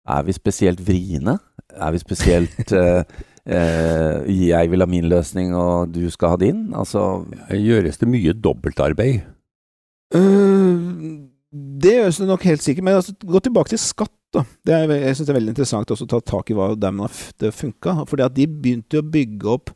Er 0.06 0.22
vi 0.26 0.32
spesielt 0.34 0.80
vriene? 0.86 1.38
Er 1.74 1.90
vi 1.94 1.98
spesielt 1.98 2.72
eh, 2.78 3.02
eh, 3.46 4.30
Jeg 4.30 4.70
vil 4.70 4.80
ha 4.80 4.86
min 4.86 5.08
løsning, 5.10 5.54
og 5.58 5.94
du 5.94 6.10
skal 6.10 6.28
ha 6.34 6.38
din? 6.38 6.74
Altså 6.74 7.24
Gjøres 7.50 7.98
det 7.98 8.08
mye 8.08 8.32
dobbeltarbeid? 8.38 9.20
Uh, 10.14 10.78
det 11.82 11.92
gjøres 11.96 12.18
det 12.20 12.28
nok 12.28 12.42
helt 12.44 12.62
sikkert, 12.62 12.84
men 12.84 12.94
altså, 13.00 13.12
gå 13.26 13.38
tilbake 13.38 13.68
til 13.72 13.78
skatt. 13.80 14.21
Da. 14.32 14.42
Det 14.64 14.74
er, 14.74 14.90
jeg 14.96 15.16
synes 15.16 15.28
det 15.28 15.32
er 15.34 15.38
veldig 15.38 15.52
interessant 15.54 15.92
også 15.94 16.06
å 16.06 16.10
ta 16.14 16.20
tak 16.32 16.50
i 16.52 16.56
hva 16.56 16.70
der 16.78 16.92
man 16.94 17.08
har 17.08 17.16
det 17.42 17.52
funka. 17.56 17.94
Fordi 18.08 18.28
de 18.38 18.46
begynte 18.48 18.98
jo 18.98 19.02
å 19.04 19.08
bygge 19.14 19.50
opp 19.52 19.72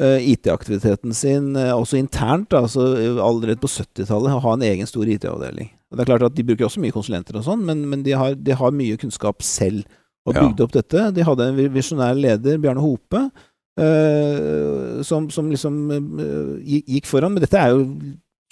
uh, 0.00 0.18
IT-aktiviteten 0.20 1.14
sin 1.16 1.52
uh, 1.58 1.72
også 1.76 1.98
internt, 2.00 2.50
da, 2.52 2.62
altså 2.66 2.88
øh, 2.94 3.20
allerede 3.24 3.62
på 3.62 3.70
70-tallet, 3.72 4.36
å 4.36 4.44
ha 4.44 4.54
en 4.56 4.66
egen 4.68 4.90
stor 4.90 5.08
IT-avdeling. 5.10 5.72
Det 5.94 6.02
er 6.02 6.10
klart 6.10 6.26
at 6.26 6.36
De 6.36 6.44
bruker 6.46 6.66
også 6.66 6.82
mye 6.82 6.94
konsulenter, 6.94 7.38
og 7.38 7.46
sånn, 7.46 7.62
men, 7.66 7.84
men 7.88 8.02
de, 8.06 8.14
har, 8.18 8.34
de 8.34 8.56
har 8.58 8.74
mye 8.74 8.98
kunnskap 9.00 9.42
selv 9.46 9.86
og 10.26 10.34
Ja. 10.34 10.42
opp 10.50 10.72
dette. 10.74 11.04
De 11.14 11.22
hadde 11.22 11.44
en 11.46 11.54
vi- 11.54 11.70
visjonær 11.70 12.16
leder, 12.18 12.56
Bjarne 12.58 12.82
Hope, 12.82 13.20
uh, 13.78 15.02
som, 15.06 15.28
som 15.30 15.50
liksom 15.52 15.84
gikk 16.66 17.06
foran. 17.06 17.34
Men 17.36 17.44
dette 17.46 17.60
er 17.60 17.74
jo 17.76 17.84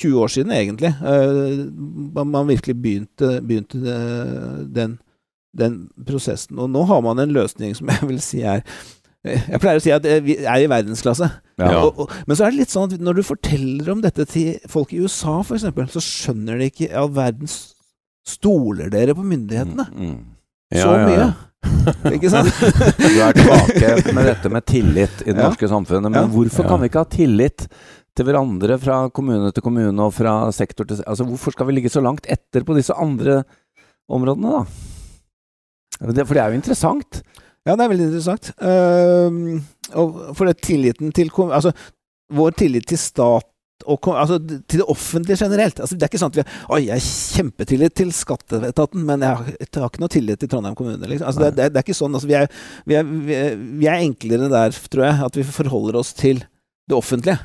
20 0.01 0.19
år 0.19 0.29
siden, 0.33 0.53
egentlig. 0.53 0.91
Eh, 1.07 2.25
man 2.25 2.49
virkelig 2.49 2.75
begynte, 2.83 3.41
begynte 3.47 3.79
eh, 3.79 4.65
den, 4.75 4.99
den 5.55 5.89
prosessen. 6.07 6.59
Og 6.59 6.71
nå 6.71 6.83
har 6.91 7.01
man 7.05 7.19
en 7.23 7.33
løsning 7.35 7.75
som 7.79 7.89
jeg 7.93 8.09
vil 8.11 8.21
si 8.21 8.43
er 8.43 8.65
Jeg 9.25 9.57
pleier 9.63 9.79
å 9.81 9.83
si 9.83 9.93
at 9.95 10.05
eh, 10.05 10.19
vi 10.21 10.35
er 10.45 10.61
i 10.61 10.67
verdensklasse. 10.69 11.31
Ja. 11.57 11.71
Og, 11.87 12.03
og, 12.05 12.11
men 12.29 12.37
så 12.37 12.45
er 12.45 12.53
det 12.53 12.59
litt 12.65 12.73
sånn 12.75 12.91
at 12.93 13.01
når 13.01 13.17
du 13.17 13.23
forteller 13.25 13.89
om 13.95 14.03
dette 14.05 14.27
til 14.29 14.59
folk 14.69 14.93
i 14.93 14.99
USA, 15.01 15.39
f.eks., 15.41 15.65
så 15.95 16.03
skjønner 16.05 16.61
de 16.61 16.69
ikke 16.69 16.91
all 16.93 17.09
verdens 17.15 17.71
Stoler 18.25 18.89
dere 18.89 19.13
på 19.17 19.21
myndighetene? 19.25 19.85
Mm, 19.93 20.13
mm. 20.13 20.79
Så 20.81 20.93
mye. 20.97 21.27
Ikke 22.17 22.31
sant? 22.33 22.49
Du 22.97 23.19
er 23.21 23.37
tilbake 23.37 24.15
med 24.17 24.25
dette 24.31 24.53
med 24.53 24.65
tillit 24.69 25.21
i 25.27 25.31
det 25.33 25.37
Ja. 25.43 25.51
norske 25.51 25.69
samfunnet. 25.69 26.09
Men 26.09 26.23
Ja. 26.23 26.31
hvorfor 26.33 26.65
Ja. 26.65 26.71
kan 26.71 26.81
vi 26.81 26.89
ikke 26.89 27.03
ha 27.05 27.09
tillit 27.13 27.67
til 28.17 28.25
hverandre 28.29 28.79
fra 28.81 29.11
kommune 29.13 29.53
til 29.53 29.63
kommune 29.65 30.01
og 30.07 30.15
fra 30.17 30.51
sektor 30.57 30.89
til 30.89 31.03
Altså, 31.07 31.25
hvorfor 31.29 31.53
skal 31.53 31.67
vi 31.69 31.77
ligge 31.77 31.93
så 31.93 32.01
langt 32.05 32.25
etter 32.33 32.65
på 32.65 32.77
disse 32.77 32.97
andre 32.97 33.45
områdene, 34.09 34.53
da? 34.53 34.65
Det, 36.13 36.27
for 36.29 36.37
det 36.37 36.43
er 36.43 36.53
jo 36.53 36.61
interessant. 36.61 37.23
Ja, 37.65 37.75
det 37.75 37.85
er 37.85 37.93
veldig 37.95 38.07
interessant. 38.11 38.51
Uh, 38.61 39.97
og 39.97 40.37
for 40.37 40.49
det 40.49 40.61
tilliten 40.65 41.13
til 41.17 41.31
Altså, 41.49 41.73
vår 42.35 42.57
tillit 42.61 42.89
til 42.89 43.01
stat 43.01 43.49
og 43.91 44.07
altså, 44.09 44.39
til 44.39 44.81
det 44.81 44.87
offentlige 44.89 45.37
generelt. 45.37 45.81
Altså, 45.81 45.97
det 45.97 46.07
er 46.07 46.13
ikke 46.13 46.21
sånn 46.21 46.33
at 46.33 46.39
vi 46.39 46.45
har 46.45 46.83
jeg 46.85 46.95
har 46.95 47.09
kjempetillit 47.37 47.97
til 47.99 48.13
skatteetaten, 48.17 49.03
men 49.05 49.25
jeg 49.25 49.41
har, 49.41 49.51
jeg 49.51 49.69
har 49.75 49.91
ikke 49.91 50.05
noe 50.05 50.13
tillit 50.15 50.41
til 50.41 50.51
Trondheim 50.53 50.77
kommune. 50.79 51.09
Liksom. 51.11 51.27
Altså, 51.29 51.43
det, 51.45 51.51
det, 51.59 51.71
det 51.75 51.81
er 51.81 51.87
ikke 51.87 51.97
sånn. 51.99 52.15
Altså, 52.17 52.31
vi, 52.31 52.37
er, 52.39 52.47
vi, 52.89 52.97
er, 53.01 53.11
vi, 53.29 53.37
er, 53.37 53.59
vi 53.83 53.91
er 53.91 54.05
enklere 54.05 54.49
der, 54.53 54.79
tror 54.93 55.09
jeg, 55.09 55.19
at 55.29 55.41
vi 55.41 55.47
forholder 55.49 56.01
oss 56.01 56.15
til 56.17 56.45
det 56.89 56.97
offentlige. 56.97 57.41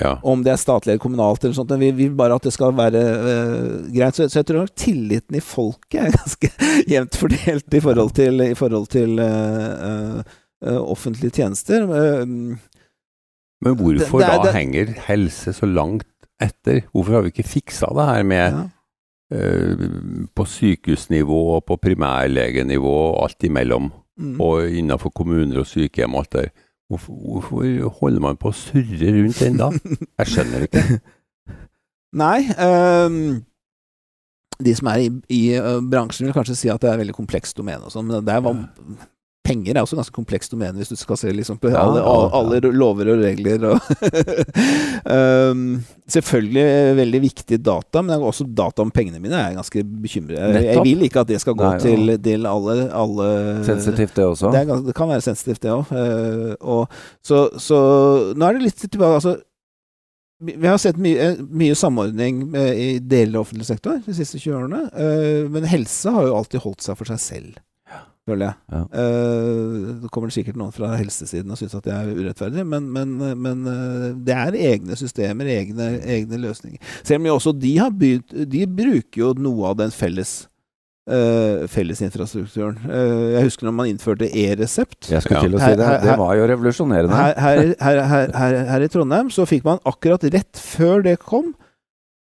Ja. 0.00 0.16
Om 0.26 0.42
det 0.42 0.50
er 0.52 0.56
statlig 0.58 0.90
eller 0.94 1.02
kommunalt 1.04 1.44
eller 1.44 1.54
sånt. 1.54 1.70
Vi 1.78 1.90
vi 1.94 2.08
vil 2.08 2.16
bare 2.18 2.34
at 2.34 2.42
det 2.42 2.52
skal 2.52 2.72
være 2.74 3.02
uh, 3.24 3.92
greit. 3.94 4.16
Så, 4.16 4.26
så 4.28 4.40
jeg 4.40 4.46
tror 4.48 4.64
nok 4.64 4.74
tilliten 4.76 5.36
i 5.38 5.40
folket 5.44 6.00
er 6.00 6.16
ganske 6.20 6.50
jevnt 6.90 7.16
fordelt 7.20 7.74
i 7.78 7.80
forhold 7.84 8.10
til, 8.16 8.40
i 8.48 8.54
forhold 8.58 8.86
til 8.90 9.18
uh, 9.22 10.18
øh, 10.64 10.80
offentlige 10.82 11.30
tjenester. 11.30 11.84
Uh, 11.86 12.26
Men 13.64 13.76
hvorfor 13.78 14.18
Det- 14.18 14.26
det 14.26 14.34
er- 14.34 14.42
da 14.42 14.48
det- 14.48 14.54
henger 14.54 14.94
helse 15.06 15.52
så 15.52 15.66
langt 15.66 16.06
etter? 16.42 16.80
Hvorfor 16.92 17.12
har 17.12 17.22
vi 17.22 17.30
ikke 17.32 17.48
fiksa 17.48 17.86
det 17.94 18.06
her 18.06 18.22
med 18.22 18.52
ja. 18.52 18.64
på 20.34 20.44
sykehusnivå 20.44 21.38
og 21.56 21.64
på 21.66 21.76
primærlegenivå 21.76 22.92
og 23.14 23.22
alt 23.24 23.42
imellom? 23.46 23.92
mm. 24.18 24.40
Og 24.40 24.68
innenfor 24.70 25.10
kommuner 25.10 25.58
og 25.58 25.66
sykehjem 25.66 26.14
og 26.14 26.20
alt 26.24 26.32
der. 26.32 26.48
Hvorfor, 26.94 27.16
hvorfor 27.18 27.88
holder 27.98 28.22
man 28.22 28.38
på 28.38 28.52
å 28.52 28.56
surre 28.56 29.10
rundt 29.16 29.40
den 29.42 29.58
da? 29.58 29.72
Jeg 30.22 30.30
skjønner 30.30 30.68
ikke. 30.68 30.84
Nei. 32.24 32.38
Um, 32.54 33.42
de 34.62 34.74
som 34.78 34.90
er 34.92 35.02
i, 35.02 35.08
i 35.34 35.40
øh, 35.58 35.80
bransjen, 35.90 36.28
vil 36.28 36.36
kanskje 36.36 36.56
si 36.58 36.70
at 36.70 36.82
det 36.82 36.92
er 36.92 37.00
veldig 37.00 37.16
komplekst 37.16 37.58
domene. 37.58 37.88
og 37.88 37.94
sånn, 37.94 38.06
men 38.06 38.22
det 38.26 38.34
er, 38.36 39.08
penger 39.44 39.76
er 39.76 39.84
også 39.84 39.98
ganske 39.98 40.14
komplekst 40.16 40.54
domene, 40.54 40.78
hvis 40.80 40.88
du 40.88 40.96
skal 40.96 41.18
se 41.20 41.32
liksom 41.36 41.58
på 41.60 41.68
Ja, 41.72 41.82
alle, 41.84 42.00
alle 42.34 42.72
lover 42.72 43.10
og 43.12 43.20
regler. 43.24 43.66
Og 43.68 43.76
um, 45.52 45.64
selvfølgelig 46.14 46.96
veldig 46.98 47.20
viktig 47.24 47.58
data, 47.64 48.02
men 48.04 48.24
også 48.24 48.46
data 48.48 48.84
om 48.84 48.92
pengene 48.94 49.20
mine 49.22 49.36
er 49.38 49.50
jeg 49.50 49.58
ganske 49.60 49.84
bekymret. 50.04 50.38
Jeg, 50.56 50.66
jeg 50.70 50.84
vil 50.88 51.06
ikke 51.08 51.24
at 51.24 51.30
det 51.32 51.40
skal 51.44 51.56
gå 51.58 51.66
Nei, 51.68 51.80
til, 51.82 52.14
til 52.24 52.46
alle, 52.50 52.76
alle 52.92 53.26
Sensitivt, 53.68 54.14
det 54.16 54.24
også. 54.28 54.52
det, 54.54 54.62
er, 54.62 54.70
gans- 54.72 54.86
det 54.88 54.94
kan 54.96 55.10
være 55.12 55.24
sensitivt, 55.28 55.62
det 55.64 55.74
òg. 56.60 57.00
så, 57.24 57.42
så 57.60 57.80
nå 58.36 58.48
er 58.48 58.56
det 58.58 58.66
litt 58.70 58.80
tilbake 58.86 59.14
Altså, 59.20 59.36
vi 60.44 60.66
har 60.66 60.76
sett 60.82 60.96
mye, 61.00 61.28
mye 61.56 61.76
samordning 61.78 62.42
i 62.58 62.88
deler 63.00 63.38
av 63.38 63.44
offentlig 63.46 63.68
sektor 63.68 64.00
de 64.04 64.16
siste 64.16 64.40
20 64.42 64.56
årene. 64.58 64.80
Uh, 64.92 65.46
men 65.54 65.64
helse 65.70 66.10
har 66.12 66.26
jo 66.26 66.34
alltid 66.40 66.64
holdt 66.64 66.84
seg 66.84 66.98
for 66.98 67.08
seg 67.12 67.20
selv, 67.22 67.60
føler 68.28 68.46
jeg. 68.46 68.54
Ja. 68.72 68.78
Uh, 68.94 70.00
det 70.04 70.10
kommer 70.14 70.32
sikkert 70.32 70.56
noen 70.56 70.72
fra 70.72 70.94
helsesiden 70.96 71.50
og 71.52 71.58
syns 71.60 71.74
at 71.76 71.84
det 71.84 71.92
er 71.92 72.08
urettferdig, 72.16 72.64
men, 72.66 72.86
men, 72.94 73.12
men 73.44 73.66
uh, 73.68 74.08
det 74.24 74.32
er 74.38 74.56
egne 74.72 74.96
systemer, 74.96 75.44
egne, 75.52 75.90
egne 76.00 76.40
løsninger. 76.40 76.80
Selv 77.04 77.20
om 77.20 77.28
jo 77.28 77.36
også 77.36 77.52
de 77.60 77.74
har 77.78 77.92
begynt 77.92 78.32
De 78.48 78.64
bruker 78.66 79.20
jo 79.20 79.34
noe 79.44 79.70
av 79.74 79.78
den 79.84 79.92
felles 79.94 80.42
Uh, 81.04 81.66
fellesinfrastrukturen. 81.68 82.78
Uh, 82.88 83.34
jeg 83.34 83.42
husker 83.44 83.66
når 83.68 83.74
man 83.76 83.88
innførte 83.90 84.24
e-resept. 84.24 85.10
Jeg 85.12 85.20
skulle 85.20 85.36
Ja. 85.36 85.42
til 85.44 85.56
å 85.56 85.58
si 85.60 85.66
Her- 85.66 85.76
det. 85.76 85.84
her- 85.84 86.00
Det 86.00 86.14
var 86.16 86.30
jo 86.38 86.46
revolusjonerende. 86.48 87.12
Her, 87.14 87.34
her, 87.44 87.74
her, 87.78 88.00
her, 88.08 88.30
her, 88.32 88.64
her 88.70 88.80
i 88.80 88.88
Trondheim 88.88 89.28
så 89.28 89.44
fikk 89.44 89.66
man 89.68 89.82
akkurat 89.84 90.24
rett 90.32 90.56
før 90.56 91.02
det 91.04 91.18
kom, 91.20 91.52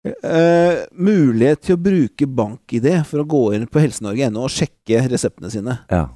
eh, 0.07 0.81
mulighet 0.91 1.61
til 1.67 1.77
å 1.77 1.81
bruke 1.81 2.27
bank-ID 2.27 2.89
for 3.09 3.23
å 3.23 3.27
gå 3.27 3.43
inn 3.57 3.67
på 3.69 3.83
helsenorge.no 3.83 4.47
og 4.47 4.53
sjekke 4.53 5.05
reseptene 5.11 5.51
sine. 5.53 5.77
Ja. 5.91 6.07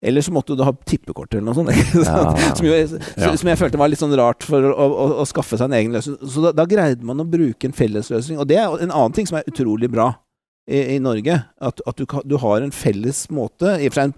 Eller 0.00 0.24
så 0.24 0.32
måtte 0.32 0.56
du 0.56 0.62
ha 0.64 0.72
tippekort 0.72 1.34
eller 1.34 1.44
noe 1.50 1.56
sånt. 1.58 1.70
Ja. 1.92 2.32
Som, 2.56 2.64
jo, 2.64 2.72
som 3.36 3.50
jeg 3.50 3.60
følte 3.60 3.80
var 3.80 3.90
litt 3.92 4.00
sånn 4.00 4.16
rart 4.16 4.46
for 4.48 4.64
å, 4.70 4.72
å, 4.72 5.08
å 5.20 5.26
skaffe 5.28 5.58
seg 5.60 5.68
en 5.68 5.76
egen 5.76 5.92
løsning. 5.96 6.16
Så 6.24 6.40
da, 6.46 6.54
da 6.56 6.64
greide 6.68 7.04
man 7.06 7.20
å 7.20 7.28
bruke 7.28 7.68
en 7.68 7.76
fellesløsning. 7.76 8.40
Og 8.40 8.48
det 8.48 8.56
er 8.62 8.72
en 8.80 8.94
annen 8.94 9.16
ting 9.16 9.28
som 9.28 9.36
er 9.38 9.50
utrolig 9.50 9.90
bra 9.92 10.08
i, 10.64 10.96
i 10.96 10.98
Norge. 11.04 11.36
At, 11.60 11.84
at 11.84 12.00
du, 12.00 12.06
du 12.08 12.38
har 12.40 12.64
en 12.64 12.72
felles 12.72 13.26
måte 13.34 13.76
I 13.76 13.90
og 13.90 13.92
for 13.92 14.00
seg 14.00 14.08
en 14.08 14.16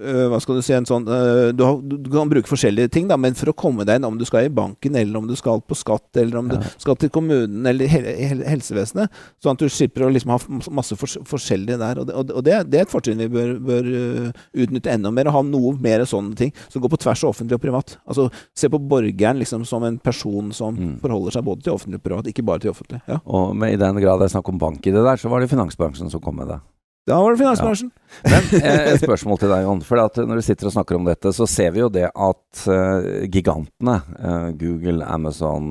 eh, 0.00 0.26
hva 0.30 0.38
skal 0.42 0.56
du 0.58 0.62
si 0.62 0.72
en 0.76 0.86
sånn 0.88 1.06
uh, 1.08 1.52
du, 1.56 1.62
har, 1.64 1.78
du 1.82 1.96
du 1.98 2.10
kan 2.12 2.28
bruke 2.30 2.48
forskjellige 2.50 2.90
ting, 2.92 3.08
da, 3.08 3.16
men 3.16 3.34
for 3.34 3.50
å 3.52 3.54
komme 3.56 3.84
deg 3.88 3.98
inn, 4.00 4.04
om 4.08 4.18
du 4.18 4.24
skal 4.28 4.46
i 4.46 4.52
banken, 4.52 4.96
eller 4.96 5.18
om 5.18 5.26
du 5.28 5.34
skal 5.38 5.60
på 5.64 5.76
skatt, 5.78 6.08
eller 6.20 6.38
om 6.40 6.50
Ja. 6.52 6.58
du 6.60 6.66
skal 6.82 6.96
til 7.00 7.10
kommunen 7.10 7.66
eller 7.66 7.86
hel, 7.90 8.04
hel, 8.04 8.42
helsevesenet, 8.46 9.10
sånn 9.42 9.56
at 9.56 9.62
du 9.64 9.68
slipper 9.72 10.06
å 10.06 10.10
liksom 10.12 10.30
ha 10.34 10.38
masse 10.76 10.96
for, 11.00 11.06
forskjellige 11.26 11.78
der. 11.80 12.00
Og 12.02 12.06
det, 12.08 12.16
og 12.32 12.44
det, 12.46 12.56
det 12.70 12.80
er 12.80 12.86
et 12.86 12.92
fortrinn 12.92 13.18
vi 13.24 13.28
bør, 13.32 13.54
bør 13.58 13.90
uh, 13.92 14.44
utnytte 14.66 14.92
enda 14.92 15.10
mer, 15.14 15.30
og 15.30 15.38
ha 15.38 15.42
noe 15.48 15.74
mer 15.80 16.04
sånne 16.08 16.36
ting 16.38 16.52
som 16.68 16.82
går 16.84 16.92
på 16.96 17.02
tvers 17.06 17.24
av 17.24 17.32
offentlig 17.34 17.56
og 17.58 17.64
privat. 17.64 17.96
Altså 18.06 18.28
se 18.56 18.68
på 18.72 18.78
borgeren 18.80 19.40
liksom 19.40 19.64
som 19.66 19.84
en 19.88 19.98
person 19.98 20.52
som 20.52 20.76
Mm. 20.76 20.98
forholder 21.00 21.32
seg 21.32 21.44
både 21.46 21.62
til 21.64 21.72
offentlig 21.72 21.98
og 22.00 22.02
privat, 22.04 22.26
ikke 22.28 22.44
bare 22.44 22.60
til 22.60 22.70
offentlig. 22.70 22.98
Ja. 23.08 23.16
Og 23.24 23.54
med, 23.56 23.72
i 23.72 23.78
den 23.80 23.96
grad 24.02 24.20
det 24.20 24.26
er 24.28 24.34
snakk 24.36 24.48
om 24.52 24.58
bank 24.60 24.84
i 24.86 24.92
det 24.92 25.02
der, 25.02 25.16
så 25.16 25.30
var 25.32 25.40
det 25.40 25.48
finansbransjen 25.48 26.10
som 26.12 26.20
kom 26.20 26.36
med 26.36 26.48
det. 26.52 26.58
Da 27.06 27.20
var 27.22 27.32
det 27.36 27.38
finansbransjen. 27.38 27.90
Men 28.26 28.46
eh, 28.58 28.92
et 28.92 29.02
spørsmål 29.04 29.38
til 29.38 29.52
deg, 29.52 29.62
Jon. 29.62 29.82
For 29.86 30.00
at 30.02 30.16
når 30.26 30.40
du 30.40 30.46
sitter 30.46 30.66
og 30.66 30.72
snakker 30.74 30.96
om 30.98 31.04
dette, 31.06 31.30
så 31.36 31.46
ser 31.46 31.70
vi 31.76 31.84
jo 31.84 31.90
det 31.94 32.08
at 32.10 32.62
eh, 32.72 33.26
gigantene, 33.30 34.00
eh, 34.18 34.48
Google, 34.58 35.04
Amazon, 35.06 35.68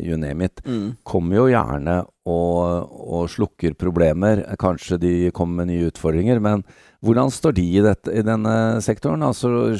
you 0.00 0.16
name 0.16 0.46
it, 0.46 0.62
Mm. 0.64 0.94
kommer 1.04 1.36
jo 1.40 1.48
gjerne 1.50 1.96
og, 2.30 2.92
og 3.10 3.26
slukker 3.32 3.74
problemer. 3.76 4.44
Kanskje 4.60 4.96
de 5.02 5.12
kommer 5.34 5.64
med 5.64 5.74
nye 5.74 5.90
utfordringer, 5.90 6.40
men 6.40 6.62
hvordan 7.04 7.28
står 7.32 7.56
de 7.58 7.64
i, 7.76 7.82
dette, 7.84 8.12
i 8.14 8.22
denne 8.24 8.54
sektoren? 8.84 9.24
Altså 9.26 9.74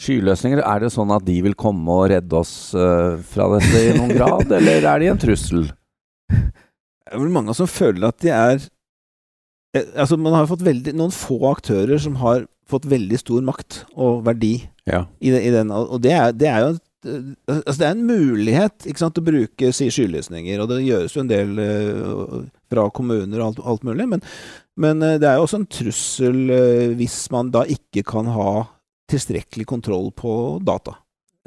Skyløsninger, 0.00 0.62
er 0.64 0.80
det 0.86 0.90
sånn 0.94 1.12
at 1.14 1.26
de 1.28 1.38
vil 1.44 1.54
komme 1.60 1.86
og 2.00 2.08
redde 2.14 2.38
oss 2.40 2.72
fra 2.72 3.46
dette 3.54 3.84
i 3.84 3.94
noen 3.98 4.14
grad, 4.16 4.50
eller 4.58 4.86
er 4.94 5.02
de 5.04 5.10
en 5.12 5.20
trussel? 5.22 5.68
Det 6.30 7.16
er 7.18 7.18
vel 7.24 7.32
mange 7.34 7.54
som 7.58 7.66
føler 7.66 8.06
at 8.12 8.20
de 8.22 8.30
er 8.30 8.60
Altså, 9.76 10.16
man 10.18 10.34
har 10.34 10.48
fått 10.50 10.64
veldig, 10.66 10.96
noen 10.98 11.12
få 11.14 11.38
aktører 11.52 12.00
som 12.02 12.16
har 12.18 12.46
fått 12.70 12.86
veldig 12.90 13.18
stor 13.20 13.42
makt 13.46 13.84
og 13.98 14.24
verdi 14.26 14.56
Ja. 14.88 15.04
i, 15.22 15.30
i 15.30 15.50
den, 15.54 15.70
og 15.70 16.00
det 16.02 16.14
er, 16.16 16.32
det 16.34 16.48
er 16.50 16.64
jo 16.64 16.70
eh, 16.74 17.58
altså 17.60 17.76
det 17.78 17.86
er 17.86 17.94
en 17.94 18.08
mulighet 18.08 18.86
ikke 18.88 19.02
sant, 19.02 19.20
å 19.20 19.26
bruke 19.26 19.70
si 19.76 19.90
skyløsninger, 19.94 20.62
og 20.62 20.70
det 20.72 20.80
gjøres 20.86 21.14
jo 21.14 21.22
en 21.24 21.30
del 21.30 21.52
uh, 21.60 22.40
fra 22.70 22.88
kommuner 22.94 23.38
og 23.38 23.46
alt, 23.46 23.62
alt 23.74 23.86
mulig, 23.86 24.08
men, 24.10 24.24
men 24.80 25.02
uh, 25.04 25.16
det 25.22 25.28
er 25.28 25.38
jo 25.38 25.46
også 25.46 25.62
en 25.62 25.70
trussel 25.70 26.40
uh, 26.50 26.96
hvis 26.98 27.20
man 27.34 27.52
da 27.54 27.62
ikke 27.70 28.06
kan 28.10 28.30
ha 28.34 28.50
tilstrekkelig 29.10 29.66
kontroll 29.70 30.10
på 30.14 30.32
data. 30.66 30.98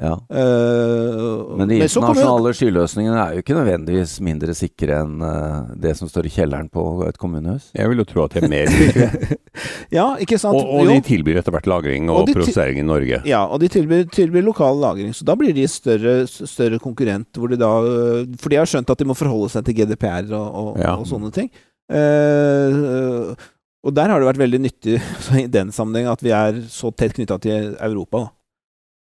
Ja. 0.02 0.16
Uh, 0.26 1.54
Men 1.54 1.68
de 1.70 1.76
internasjonale 1.78 1.84
internasjonale 1.84 2.52
skyløsningene 2.58 3.18
er 3.20 3.36
jo 3.36 3.42
ikke 3.44 3.54
nødvendigvis 3.54 4.14
mindre 4.26 4.56
sikre 4.58 4.96
enn 5.04 5.22
uh, 5.22 5.70
det 5.78 5.92
som 5.98 6.10
står 6.10 6.26
i 6.26 6.32
kjelleren 6.34 6.66
på 6.72 6.82
et 7.06 7.18
kommunehus. 7.20 7.68
Jeg 7.78 7.92
vil 7.92 8.02
jo 8.02 8.06
tro 8.10 8.24
at 8.24 8.34
det 8.34 8.42
er 8.42 8.50
mer 8.50 8.72
sikre. 8.74 9.38
ja, 9.98 10.08
ikke 10.24 10.40
sant? 10.42 10.58
Og, 10.58 10.82
og 10.82 10.90
de 10.90 10.98
tilbyr 11.06 11.38
etter 11.38 11.54
hvert 11.54 11.70
lagring 11.70 12.10
Og 12.10 12.24
og, 12.24 12.34
prosessering 12.34 12.82
i 12.82 12.86
Norge. 12.86 13.22
Ja, 13.30 13.44
og 13.46 13.62
de 13.62 13.70
tilbyr, 13.70 14.08
tilbyr 14.14 14.46
lokal 14.50 14.82
lagring, 14.82 15.14
så 15.14 15.26
da 15.30 15.38
blir 15.38 15.54
de 15.54 15.68
større, 15.70 16.16
større 16.26 16.82
konkurrent. 16.82 17.30
Hvor 17.38 17.54
de 17.54 17.60
da, 17.60 17.72
øh, 17.86 18.26
for 18.40 18.50
de 18.50 18.58
har 18.58 18.70
skjønt 18.70 18.90
at 18.90 18.98
de 18.98 19.06
må 19.08 19.14
forholde 19.18 19.52
seg 19.54 19.66
til 19.68 19.78
GDPR 19.78 20.26
og, 20.34 20.48
og, 20.50 20.70
Ja. 20.82 20.98
og 20.98 21.06
sånne 21.06 21.30
ting. 21.34 21.52
Uh, 21.84 23.34
og 23.84 23.92
der 23.92 24.08
har 24.08 24.18
det 24.18 24.26
vært 24.26 24.40
veldig 24.40 24.60
nyttig 24.64 24.98
så 25.24 25.42
i 25.42 25.50
den 25.52 25.70
sammenheng 25.74 26.08
at 26.10 26.22
vi 26.24 26.32
er 26.34 26.64
så 26.72 26.90
tett 26.96 27.14
knytta 27.14 27.38
til 27.44 27.76
Europa. 27.78 28.26
da. 28.26 28.32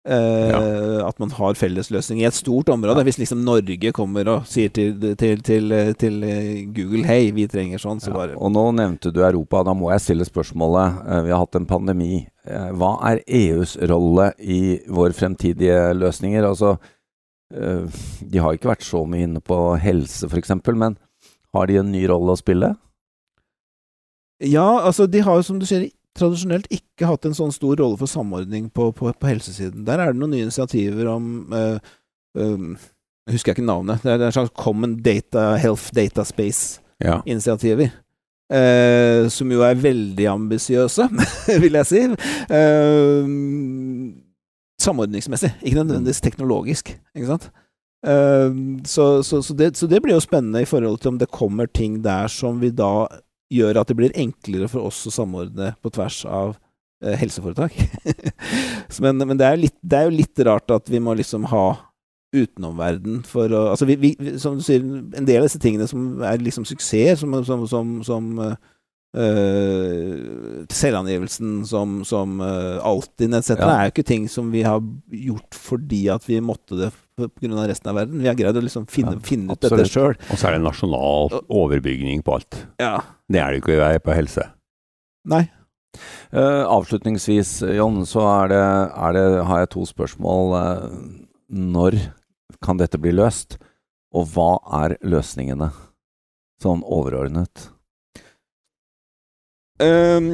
Eh, 0.09 1.01
At 1.05 1.19
man 1.21 1.31
har 1.37 1.59
fellesløsning 1.61 2.23
i 2.23 2.25
et 2.25 2.33
stort 2.37 2.71
område. 2.73 3.03
Hvis 3.05 3.19
liksom 3.21 3.43
Norge 3.45 3.91
kommer 3.93 4.29
og 4.33 4.47
sier 4.49 4.71
til, 4.73 4.95
til, 5.21 5.43
til, 5.45 5.75
til 6.01 6.23
eh, 6.25 6.63
Google 6.73 7.05
hei, 7.05 7.31
vi 7.37 7.45
trenger 7.51 7.83
sånn, 7.83 8.01
så 8.01 8.09
Ja, 8.09 8.17
bare 8.17 8.39
og 8.41 8.53
nå 8.55 8.63
nevnte 8.79 9.13
du 9.13 9.21
Europa, 9.21 9.61
da 9.67 9.75
må 9.77 9.91
jeg 9.93 10.01
stille 10.07 10.25
spørsmålet. 10.25 11.03
eh, 11.05 11.21
Vi 11.29 11.35
har 11.35 11.43
hatt 11.45 11.61
en 11.61 11.69
pandemi. 11.69 12.27
Hva 12.49 12.95
er 13.11 13.21
EUs 13.29 13.77
rolle 13.91 14.31
i 14.41 14.81
våre 14.89 15.13
fremtidige 15.13 15.93
løsninger? 15.95 16.43
Altså, 16.49 16.79
de 17.53 18.39
har 18.41 18.55
ikke 18.57 18.71
vært 18.71 18.87
så 18.87 19.03
mye 19.07 19.27
inne 19.27 19.43
på 19.45 19.59
helse 19.83 20.27
f.eks., 20.31 20.55
men 20.73 20.97
har 21.53 21.67
de 21.67 21.77
en 21.83 21.91
ny 21.93 22.07
rolle 22.09 22.33
å 22.33 22.39
spille? 22.41 22.73
Ja, 24.41 24.81
altså 24.87 25.07
de 25.11 25.21
har 25.21 25.37
jo 25.37 25.43
som 25.45 25.59
du 25.61 25.67
sier 25.69 25.91
tradisjonelt 26.19 26.69
ikke 26.75 27.09
hatt 27.09 27.27
en 27.29 27.37
sånn 27.37 27.55
stor 27.55 27.79
rolle 27.81 27.99
for 28.01 28.11
samordning 28.11 28.69
på, 28.75 28.91
på, 28.97 29.13
på 29.13 29.31
helsesiden. 29.31 29.85
Der 29.87 30.03
er 30.03 30.13
det 30.13 30.21
noen 30.21 30.35
nye 30.35 30.47
initiativer 30.49 31.11
om 31.13 31.31
uh, 31.55 31.79
um, 32.35 32.77
Jeg 33.29 33.39
husker 33.39 33.55
ikke 33.55 33.67
navnet. 33.67 34.03
Det 34.03 34.17
er 34.17 34.27
en 34.27 34.35
slags 34.35 34.55
Common 34.59 34.99
Data 35.05 35.53
Health 35.61 35.95
Data 35.97 36.27
Space-initiativer. 36.27 37.91
Ja. 37.91 37.99
Eh, 38.51 39.29
som 39.31 39.51
jo 39.53 39.63
er 39.63 39.79
veldig 39.79 40.27
ambisiøse, 40.27 41.07
vil 41.63 41.77
jeg 41.79 41.87
si. 41.87 42.01
Eh, 42.51 43.29
samordningsmessig, 44.83 45.53
ikke 45.63 45.85
nødvendigvis 45.85 46.23
teknologisk. 46.25 46.91
Ikke 47.15 47.29
sant? 47.31 47.51
Eh, 48.03 48.51
så, 48.85 49.23
så, 49.23 49.43
så, 49.43 49.55
det, 49.55 49.77
så 49.79 49.87
det 49.87 50.03
blir 50.03 50.17
jo 50.17 50.25
spennende 50.25 50.65
i 50.65 50.69
forhold 50.69 50.99
til 50.99 51.15
om 51.15 51.21
det 51.21 51.31
kommer 51.31 51.71
ting 51.71 52.01
der 52.05 52.27
som 52.33 52.59
vi 52.61 52.73
da 52.75 53.07
gjør 53.51 53.81
at 53.81 53.91
det 53.91 53.99
blir 53.99 54.17
enklere 54.19 54.69
for 54.71 54.91
oss 54.91 55.03
å 55.09 55.15
samordne 55.15 55.73
på 55.83 55.93
tvers 55.95 56.23
av 56.29 56.55
eh, 57.05 57.17
helseforetak. 57.21 57.77
Men 59.03 59.23
men 59.23 59.39
det, 59.39 59.47
er 59.47 59.61
litt, 59.61 59.77
det 59.83 59.99
er 59.99 60.09
jo 60.09 60.19
litt 60.19 60.43
rart 60.47 60.73
at 60.75 60.91
vi 60.91 61.01
må 61.03 61.15
liksom 61.19 61.47
ha 61.51 61.67
utenomverden 62.37 63.23
for 63.27 63.51
å 63.55 63.63
Altså, 63.73 63.87
vi, 63.89 63.97
vi, 63.99 64.13
som 64.39 64.59
du 64.59 64.65
sier, 64.65 64.83
en 64.83 65.27
del 65.27 65.41
av 65.41 65.49
disse 65.49 65.61
tingene 65.63 65.89
som 65.91 66.23
er 66.27 66.43
liksom 66.43 66.67
suksesser, 66.69 67.19
som, 67.19 67.35
som, 67.47 67.65
som, 67.71 67.95
som, 68.07 68.29
eh, 69.17 69.23
øh, 69.23 70.67
selvangivelsen 70.71 71.61
som, 71.67 72.01
som 72.07 72.41
uh, 72.43 72.79
Altinn 72.87 73.35
etc. 73.39 73.57
Ja. 73.57 73.71
er 73.75 73.89
jo 73.89 73.95
ikke 73.95 74.07
ting 74.07 74.29
som 74.31 74.51
vi 74.55 74.65
har 74.67 74.83
gjort 75.11 75.57
fordi 75.59 76.05
at 76.15 76.27
vi 76.29 76.41
måtte 76.45 76.79
det 76.79 76.91
pga. 77.21 77.67
resten 77.69 77.91
av 77.91 78.01
verden. 78.01 78.21
Vi 78.23 78.29
har 78.29 78.39
greid 78.39 78.57
å 78.57 78.65
liksom 78.65 78.87
finne, 78.91 79.19
Ja, 79.19 79.25
finne 79.27 79.55
ut 79.55 79.61
dette 79.61 79.89
sjøl. 79.89 80.17
Og 80.31 80.37
så 80.39 80.49
er 80.49 80.57
det 80.57 80.65
nasjonal 80.65 81.41
overbygning 81.49 82.23
på 82.25 82.39
alt. 82.39 82.65
Ja. 82.81 83.01
Det 83.31 83.41
er 83.41 83.53
det 83.53 83.63
ikke 83.63 84.05
på 84.05 84.17
helse. 84.17 84.51
Nei. 85.29 85.49
Uh, 86.31 86.63
avslutningsvis, 86.71 87.61
Jon, 87.75 88.05
så 88.07 88.23
er 88.31 88.53
det, 88.53 88.63
er 88.63 89.17
det, 89.17 89.27
har 89.49 89.65
jeg 89.65 89.73
to 89.75 89.85
spørsmål. 89.89 90.55
Eh, 90.61 90.85
når 91.51 91.99
kan 92.63 92.79
dette 92.79 93.01
bli 93.03 93.13
løst, 93.17 93.59
og 94.15 94.31
hva 94.35 94.53
er 94.85 94.97
løsningene, 95.03 95.71
sånn 96.63 96.85
overordnet? 96.87 97.70
Ehm, 99.85 100.31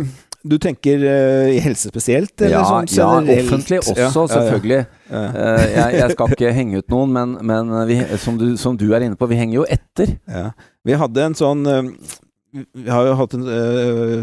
du 0.46 0.56
tenker 0.62 1.02
i 1.50 1.58
helse 1.62 1.90
spesielt, 1.90 2.34
eller 2.38 2.60
ja, 2.60 2.64
sånn 2.66 2.90
ja, 2.94 3.38
offentlig 3.42 3.80
også, 3.82 3.96
Ja, 3.98 4.10
selvfølgelig. 4.12 4.82
ja. 5.10 5.22
Ja. 5.22 5.24
uh, 5.32 5.64
jeg, 5.70 5.96
jeg 6.00 6.14
skal 6.14 6.34
ikke 6.36 6.52
henge 6.54 6.82
ut 6.82 6.92
noen, 6.92 7.14
men, 7.16 7.32
men 7.46 7.72
vi, 7.88 7.96
som, 8.22 8.38
du, 8.38 8.52
som 8.60 8.78
du 8.78 8.86
er 8.94 9.06
inne 9.06 9.18
på, 9.18 9.26
vi 9.30 9.38
henger 9.40 9.60
jo 9.60 9.66
etter. 9.70 10.14
Ja. 10.30 10.50
Vi 10.86 10.98
hadde 10.98 11.24
en 11.24 11.34
sånn 11.38 11.66
uh, 11.66 11.82
Vi 12.54 12.86
har 12.90 13.08
jo 13.08 13.16
hatt 13.18 13.34
en, 13.36 13.48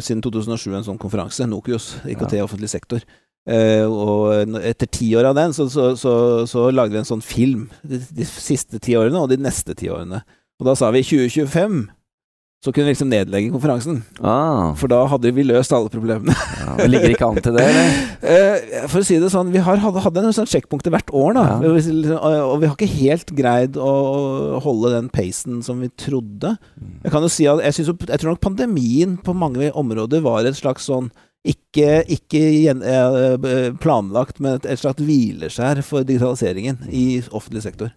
siden 0.01 0.23
2007 0.23 0.71
en 0.71 0.87
sånn 0.87 1.01
konferanse, 1.01 1.47
Nokius, 1.49 1.93
IKT 2.07 2.39
ja. 2.39 2.47
offentlig 2.47 2.71
sektor. 2.71 3.03
Uh, 3.43 3.83
og 3.91 4.55
etter 4.63 4.87
ti 4.87 5.09
år 5.19 5.27
av 5.33 5.35
den, 5.35 5.51
så, 5.55 5.67
så, 5.71 5.89
så, 5.99 6.13
så 6.47 6.69
lagde 6.71 6.95
vi 6.95 7.01
en 7.01 7.09
sånn 7.09 7.25
film. 7.25 7.67
De, 7.83 7.99
de 8.15 8.27
siste 8.27 8.79
ti 8.83 8.95
årene, 8.99 9.19
og 9.19 9.33
de 9.33 9.41
neste 9.43 9.75
ti 9.75 9.91
årene. 9.91 10.23
Og 10.61 10.69
da 10.69 10.77
sa 10.79 10.93
vi 10.95 11.03
2025. 11.03 11.83
Så 12.63 12.71
kunne 12.71 12.87
vi 12.87 12.93
liksom 12.93 13.09
nedlegge 13.11 13.51
konferansen. 13.51 13.97
Ah, 14.23 14.71
For 14.79 14.87
da 14.87 15.01
hadde 15.11 15.33
vi 15.35 15.43
løst 15.43 15.73
alle 15.75 15.91
problemene. 15.91 16.31
ja, 16.61 16.77
det 16.79 16.85
ligger 16.93 17.11
ikke 17.11 17.27
an 17.27 17.41
til 17.43 17.57
det, 17.57 17.69
eller? 17.69 17.95
Eh, 18.23 18.85
for 18.87 19.01
å 19.01 19.03
si 19.03 19.17
det 19.19 19.27
sånn, 19.33 19.49
vi 19.51 19.59
har, 19.59 19.81
hadde 19.83 20.21
en 20.21 20.31
sånn 20.31 20.47
sjekkpunkter 20.47 20.93
hvert 20.93 21.09
år, 21.11 21.33
da. 21.35 21.41
Ja. 21.59 21.71
Og 22.45 22.61
vi 22.61 22.69
har 22.69 22.71
ikke 22.77 22.87
helt 22.87 23.33
greid 23.35 23.75
å 23.75 24.61
holde 24.63 24.93
den 24.93 25.09
pacen 25.11 25.59
som 25.65 25.81
vi 25.83 25.89
trodde. 25.99 26.53
Jeg 27.03 27.11
kan 27.11 27.25
jo 27.25 27.31
si 27.33 27.49
at 27.51 27.59
jeg, 27.65 27.75
synes, 27.75 28.05
jeg 28.07 28.21
tror 28.21 28.31
nok 28.31 28.45
pandemien 28.45 29.17
på 29.19 29.35
mange 29.35 29.73
områder 29.75 30.23
var 30.23 30.47
et 30.47 30.55
slags 30.55 30.87
sånn 30.87 31.11
ikke, 31.43 32.05
ikke 32.15 32.39
gjen, 32.39 32.85
eh, 32.87 33.67
planlagt, 33.83 34.39
men 34.39 34.55
et, 34.55 34.69
et 34.71 34.79
slags 34.79 35.03
hvileskjær 35.03 35.83
for 35.83 36.07
digitaliseringen 36.07 36.87
i 36.87 37.19
offentlig 37.27 37.65
sektor. 37.67 37.91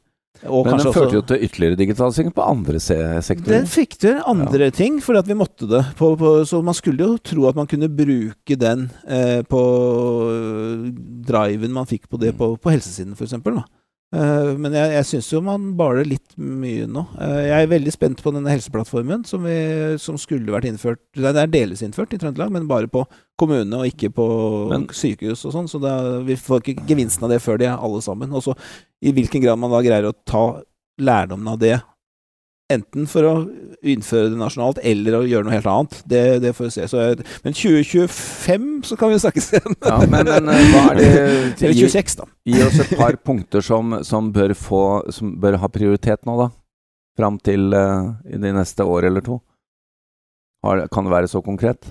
Og 0.44 0.66
Men 0.66 0.78
den 0.78 0.92
førte 0.92 1.06
også 1.06 1.16
jo 1.16 1.22
til 1.30 1.44
ytterligere 1.46 1.78
digitalisering 1.80 2.34
på 2.36 2.44
andre 2.44 2.80
se 2.82 2.96
sektorer. 3.24 3.62
den 3.62 3.70
fikk 3.70 3.96
til 4.02 4.20
andre 4.26 4.70
ting, 4.70 5.00
fordi 5.02 5.22
at 5.22 5.30
vi 5.30 5.38
måtte 5.38 5.68
det. 5.70 5.82
På, 5.96 6.12
på, 6.20 6.44
så 6.44 6.60
man 6.62 6.76
skulle 6.76 7.08
jo 7.08 7.16
tro 7.18 7.48
at 7.48 7.56
man 7.56 7.66
kunne 7.70 7.88
bruke 7.88 8.58
den 8.60 8.90
eh, 9.08 9.42
på 9.48 9.62
øh, 10.30 10.92
driven 11.26 11.72
man 11.72 11.88
fikk 11.88 12.08
på 12.10 12.20
det 12.20 12.36
på, 12.36 12.56
på 12.60 12.74
helsesiden, 12.74 13.16
f.eks. 13.16 13.34
Uh, 14.14 14.54
men 14.54 14.70
jeg, 14.70 14.92
jeg 14.94 15.06
syns 15.08 15.28
jo 15.32 15.40
man 15.42 15.72
baler 15.76 16.06
litt 16.06 16.36
mye 16.38 16.86
nå. 16.88 17.02
Eh, 17.18 17.40
jeg 17.48 17.64
er 17.64 17.72
veldig 17.72 17.92
spent 17.92 18.22
på 18.22 18.30
denne 18.32 18.52
helseplattformen 18.52 19.24
som, 19.26 19.42
vi, 19.44 19.56
som 20.00 20.14
skulle 20.20 20.54
vært 20.54 20.68
innført 20.70 21.02
Det 21.16 21.32
er 21.32 21.50
delvis 21.50 21.82
innført 21.82 22.14
i 22.14 22.20
Trøndelag, 22.22 22.52
men 22.54 22.68
bare 22.70 22.88
på 22.92 23.02
kommune 23.40 23.80
og 23.80 23.90
ikke 23.90 24.12
på 24.14 24.28
Men- 24.70 24.86
sykehus 24.94 25.42
og 25.48 25.56
sånn. 25.56 25.68
Så 25.68 25.82
da, 25.82 25.96
vi 26.24 26.38
får 26.38 26.62
ikke 26.62 26.86
gevinsten 26.86 27.26
av 27.26 27.34
det 27.34 27.42
før 27.44 27.58
de 27.60 27.68
er 27.68 27.76
alle 27.76 28.00
sammen. 28.04 28.30
Og 28.32 28.46
så 28.46 28.54
i 29.02 29.12
hvilken 29.16 29.42
grad 29.42 29.60
man 29.60 29.74
da 29.74 29.82
greier 29.84 30.08
å 30.08 30.16
ta 30.24 30.46
lærdommen 31.02 31.50
av 31.52 31.60
det 31.60 31.74
Enten 32.66 33.04
for 33.06 33.22
å 33.22 33.32
innføre 33.86 34.32
det 34.32 34.38
nasjonalt, 34.40 34.80
eller 34.82 35.20
å 35.20 35.26
gjøre 35.28 35.46
noe 35.46 35.54
helt 35.54 35.68
annet. 35.70 35.98
Det, 36.10 36.22
det 36.42 36.50
får 36.56 36.66
vi 36.66 36.70
se. 36.74 36.86
Så 36.90 37.02
men 37.44 37.54
2025 37.54 38.64
så 38.88 38.98
kan 38.98 39.12
vi 39.12 39.20
snakkes 39.22 39.46
igjen. 39.52 39.76
Ja, 39.86 39.98
men, 40.02 40.26
men 40.26 40.50
eh, 40.50 40.72
hva 40.72 40.80
er 40.90 40.98
det 40.98 41.10
Eller 41.68 41.78
26, 41.78 42.16
da. 42.18 42.26
gi 42.50 42.64
oss 42.66 42.80
et 42.82 42.96
par 42.98 43.18
punkter 43.22 43.62
som, 43.62 44.00
som, 44.06 44.32
bør 44.34 44.56
få, 44.58 44.82
som 45.14 45.36
bør 45.42 45.60
ha 45.62 45.70
prioritet 45.70 46.26
nå, 46.26 46.34
da. 46.42 46.48
Fram 47.16 47.38
til 47.38 47.70
uh, 47.70 48.16
i 48.26 48.40
de 48.42 48.50
neste 48.52 48.84
år 48.84 49.06
eller 49.08 49.22
to. 49.24 49.38
Har, 50.66 50.82
kan 50.90 51.06
det 51.06 51.14
være 51.14 51.30
så 51.30 51.40
konkret? 51.46 51.86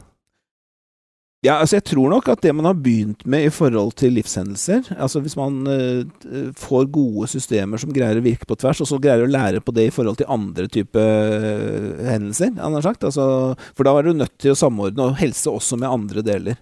Ja, 1.44 1.60
altså 1.60 1.78
jeg 1.78 1.86
tror 1.92 2.10
nok 2.10 2.30
at 2.32 2.42
det 2.42 2.54
man 2.56 2.66
har 2.66 2.78
begynt 2.80 3.26
med 3.30 3.46
i 3.46 3.52
forhold 3.54 3.92
til 4.00 4.16
livshendelser 4.16 4.88
Altså 4.96 5.20
hvis 5.22 5.36
man 5.38 5.60
uh, 5.68 6.54
får 6.58 6.88
gode 6.96 7.28
systemer 7.30 7.82
som 7.82 7.92
greier 7.94 8.18
å 8.18 8.24
virke 8.26 8.48
på 8.50 8.58
tvers, 8.58 8.82
og 8.82 8.90
så 8.90 9.00
greier 9.02 9.26
å 9.26 9.30
lære 9.30 9.62
på 9.62 9.76
det 9.76 9.90
i 9.90 9.94
forhold 9.94 10.18
til 10.22 10.32
andre 10.32 10.66
type 10.72 11.02
eh, 11.02 12.08
hendelser. 12.08 12.56
Altså, 12.62 13.28
for 13.76 13.86
da 13.86 13.94
er 13.98 14.08
du 14.08 14.18
nødt 14.18 14.34
til 14.42 14.56
å 14.56 14.58
samordne, 14.58 15.10
og 15.10 15.20
helse 15.20 15.52
også 15.52 15.78
med 15.82 15.92
andre 15.92 16.24
deler. 16.26 16.58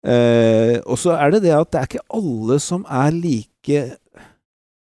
Uh, 0.00 0.80
og 0.88 0.96
så 1.00 1.14
er 1.16 1.34
det 1.34 1.42
det 1.44 1.52
at 1.52 1.72
det 1.72 1.80
er 1.80 1.88
ikke 1.88 2.06
alle 2.16 2.56
som 2.64 2.86
er 2.88 3.12
like 3.12 3.80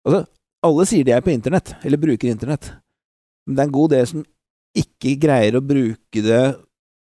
Altså, 0.07 0.21
alle 0.63 0.85
sier 0.87 1.03
de 1.05 1.11
er 1.11 1.23
på 1.23 1.33
internett, 1.33 1.73
eller 1.85 1.99
bruker 1.99 2.31
internett. 2.31 2.71
Men 3.45 3.55
det 3.55 3.61
er 3.61 3.67
en 3.67 3.75
god 3.75 3.91
del 3.93 4.07
som 4.07 4.23
ikke 4.79 5.17
greier 5.21 5.57
å 5.59 5.65
bruke 5.65 6.23
det 6.23 6.43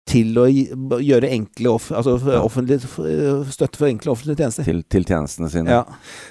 til 0.09 0.38
å 0.40 0.47
gjøre 0.49 1.31
enkle 1.37 1.77
off, 1.77 1.90
altså 1.94 2.16
offentlig, 2.40 2.81
støtte 3.53 3.79
for 3.79 3.88
enkle 3.90 4.14
offentlige 4.14 4.42
tjenester. 4.42 4.66
Til, 4.68 4.83
til 4.90 5.07
tjenestene 5.09 5.51
sine. 5.53 5.79
Ja. 5.79 5.85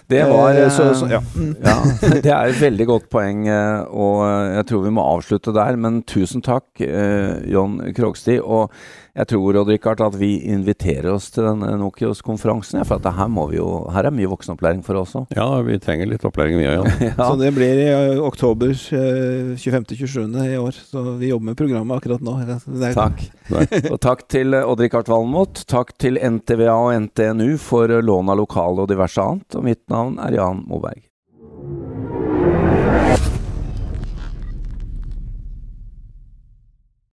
Det 0.10 0.24
var 0.28 0.58
Eh, 0.58 0.70
så, 0.74 0.84
eh, 0.90 0.94
så, 0.94 1.08
ja. 1.12 1.22
Mm. 1.36 1.56
Ja, 1.68 1.76
det 2.22 2.32
er 2.32 2.52
et 2.52 2.62
veldig 2.62 2.88
godt 2.90 3.10
poeng, 3.14 3.48
eh, 3.52 3.82
og 3.92 4.24
jeg 4.58 4.70
tror 4.72 4.86
vi 4.86 4.94
må 4.96 5.06
avslutte 5.16 5.54
der. 5.56 5.78
Men 5.80 6.02
tusen 6.08 6.44
takk, 6.46 6.70
eh, 6.82 7.44
John 7.52 7.80
Krogsti. 7.98 8.40
Og 8.42 8.72
jeg 9.18 9.32
tror, 9.32 9.58
Odd 9.58 9.72
Rikard, 9.72 10.02
at 10.06 10.16
vi 10.20 10.36
inviterer 10.46 11.10
oss 11.10 11.32
til 11.34 11.48
denne 11.48 11.72
Nokios-konferansen. 11.82 12.78
ja, 12.78 12.86
For 12.86 13.02
at 13.02 13.16
her, 13.18 13.30
må 13.34 13.48
vi 13.50 13.58
jo, 13.58 13.88
her 13.94 14.06
er 14.06 14.14
mye 14.14 14.30
voksenopplæring 14.30 14.84
for 14.86 15.00
oss 15.00 15.16
også. 15.18 15.34
Ja, 15.34 15.48
vi 15.66 15.80
trenger 15.82 16.12
litt 16.12 16.26
opplæring, 16.28 16.60
vi 16.60 16.68
òg. 16.70 16.76
Jan. 16.78 16.94
Ja. 17.08 17.32
Så 17.32 17.38
det 17.40 17.50
blir 17.56 17.80
i 17.82 17.88
eh, 17.90 18.20
oktober 18.22 18.70
eh, 18.70 19.56
25.-27. 19.58 20.38
i 20.52 20.58
år. 20.62 20.78
Så 20.92 21.02
vi 21.18 21.32
jobber 21.32 21.50
med 21.50 21.58
programmet 21.58 21.98
akkurat 21.98 22.22
nå. 22.22 22.36
Det 22.46 22.92
er, 22.92 22.94
Takk. 22.98 23.24
Og 23.94 24.00
takk 24.04 24.26
til 24.32 24.56
eh, 24.58 24.68
Odd-Rikard 24.68 25.10
Valmot. 25.12 25.64
Takk 25.70 25.94
til 26.02 26.20
NTVA 26.22 26.76
og 26.76 26.94
NTNU 27.08 27.58
for 27.62 27.92
eh, 27.92 28.04
lån 28.04 28.32
av 28.34 28.42
lokale 28.42 28.86
og 28.86 28.92
diverse 28.92 29.24
annet. 29.24 29.60
Og 29.60 29.68
mitt 29.68 29.84
navn 29.92 30.18
er 30.24 30.40
Jan 30.40 30.64
Moberg. 30.70 31.07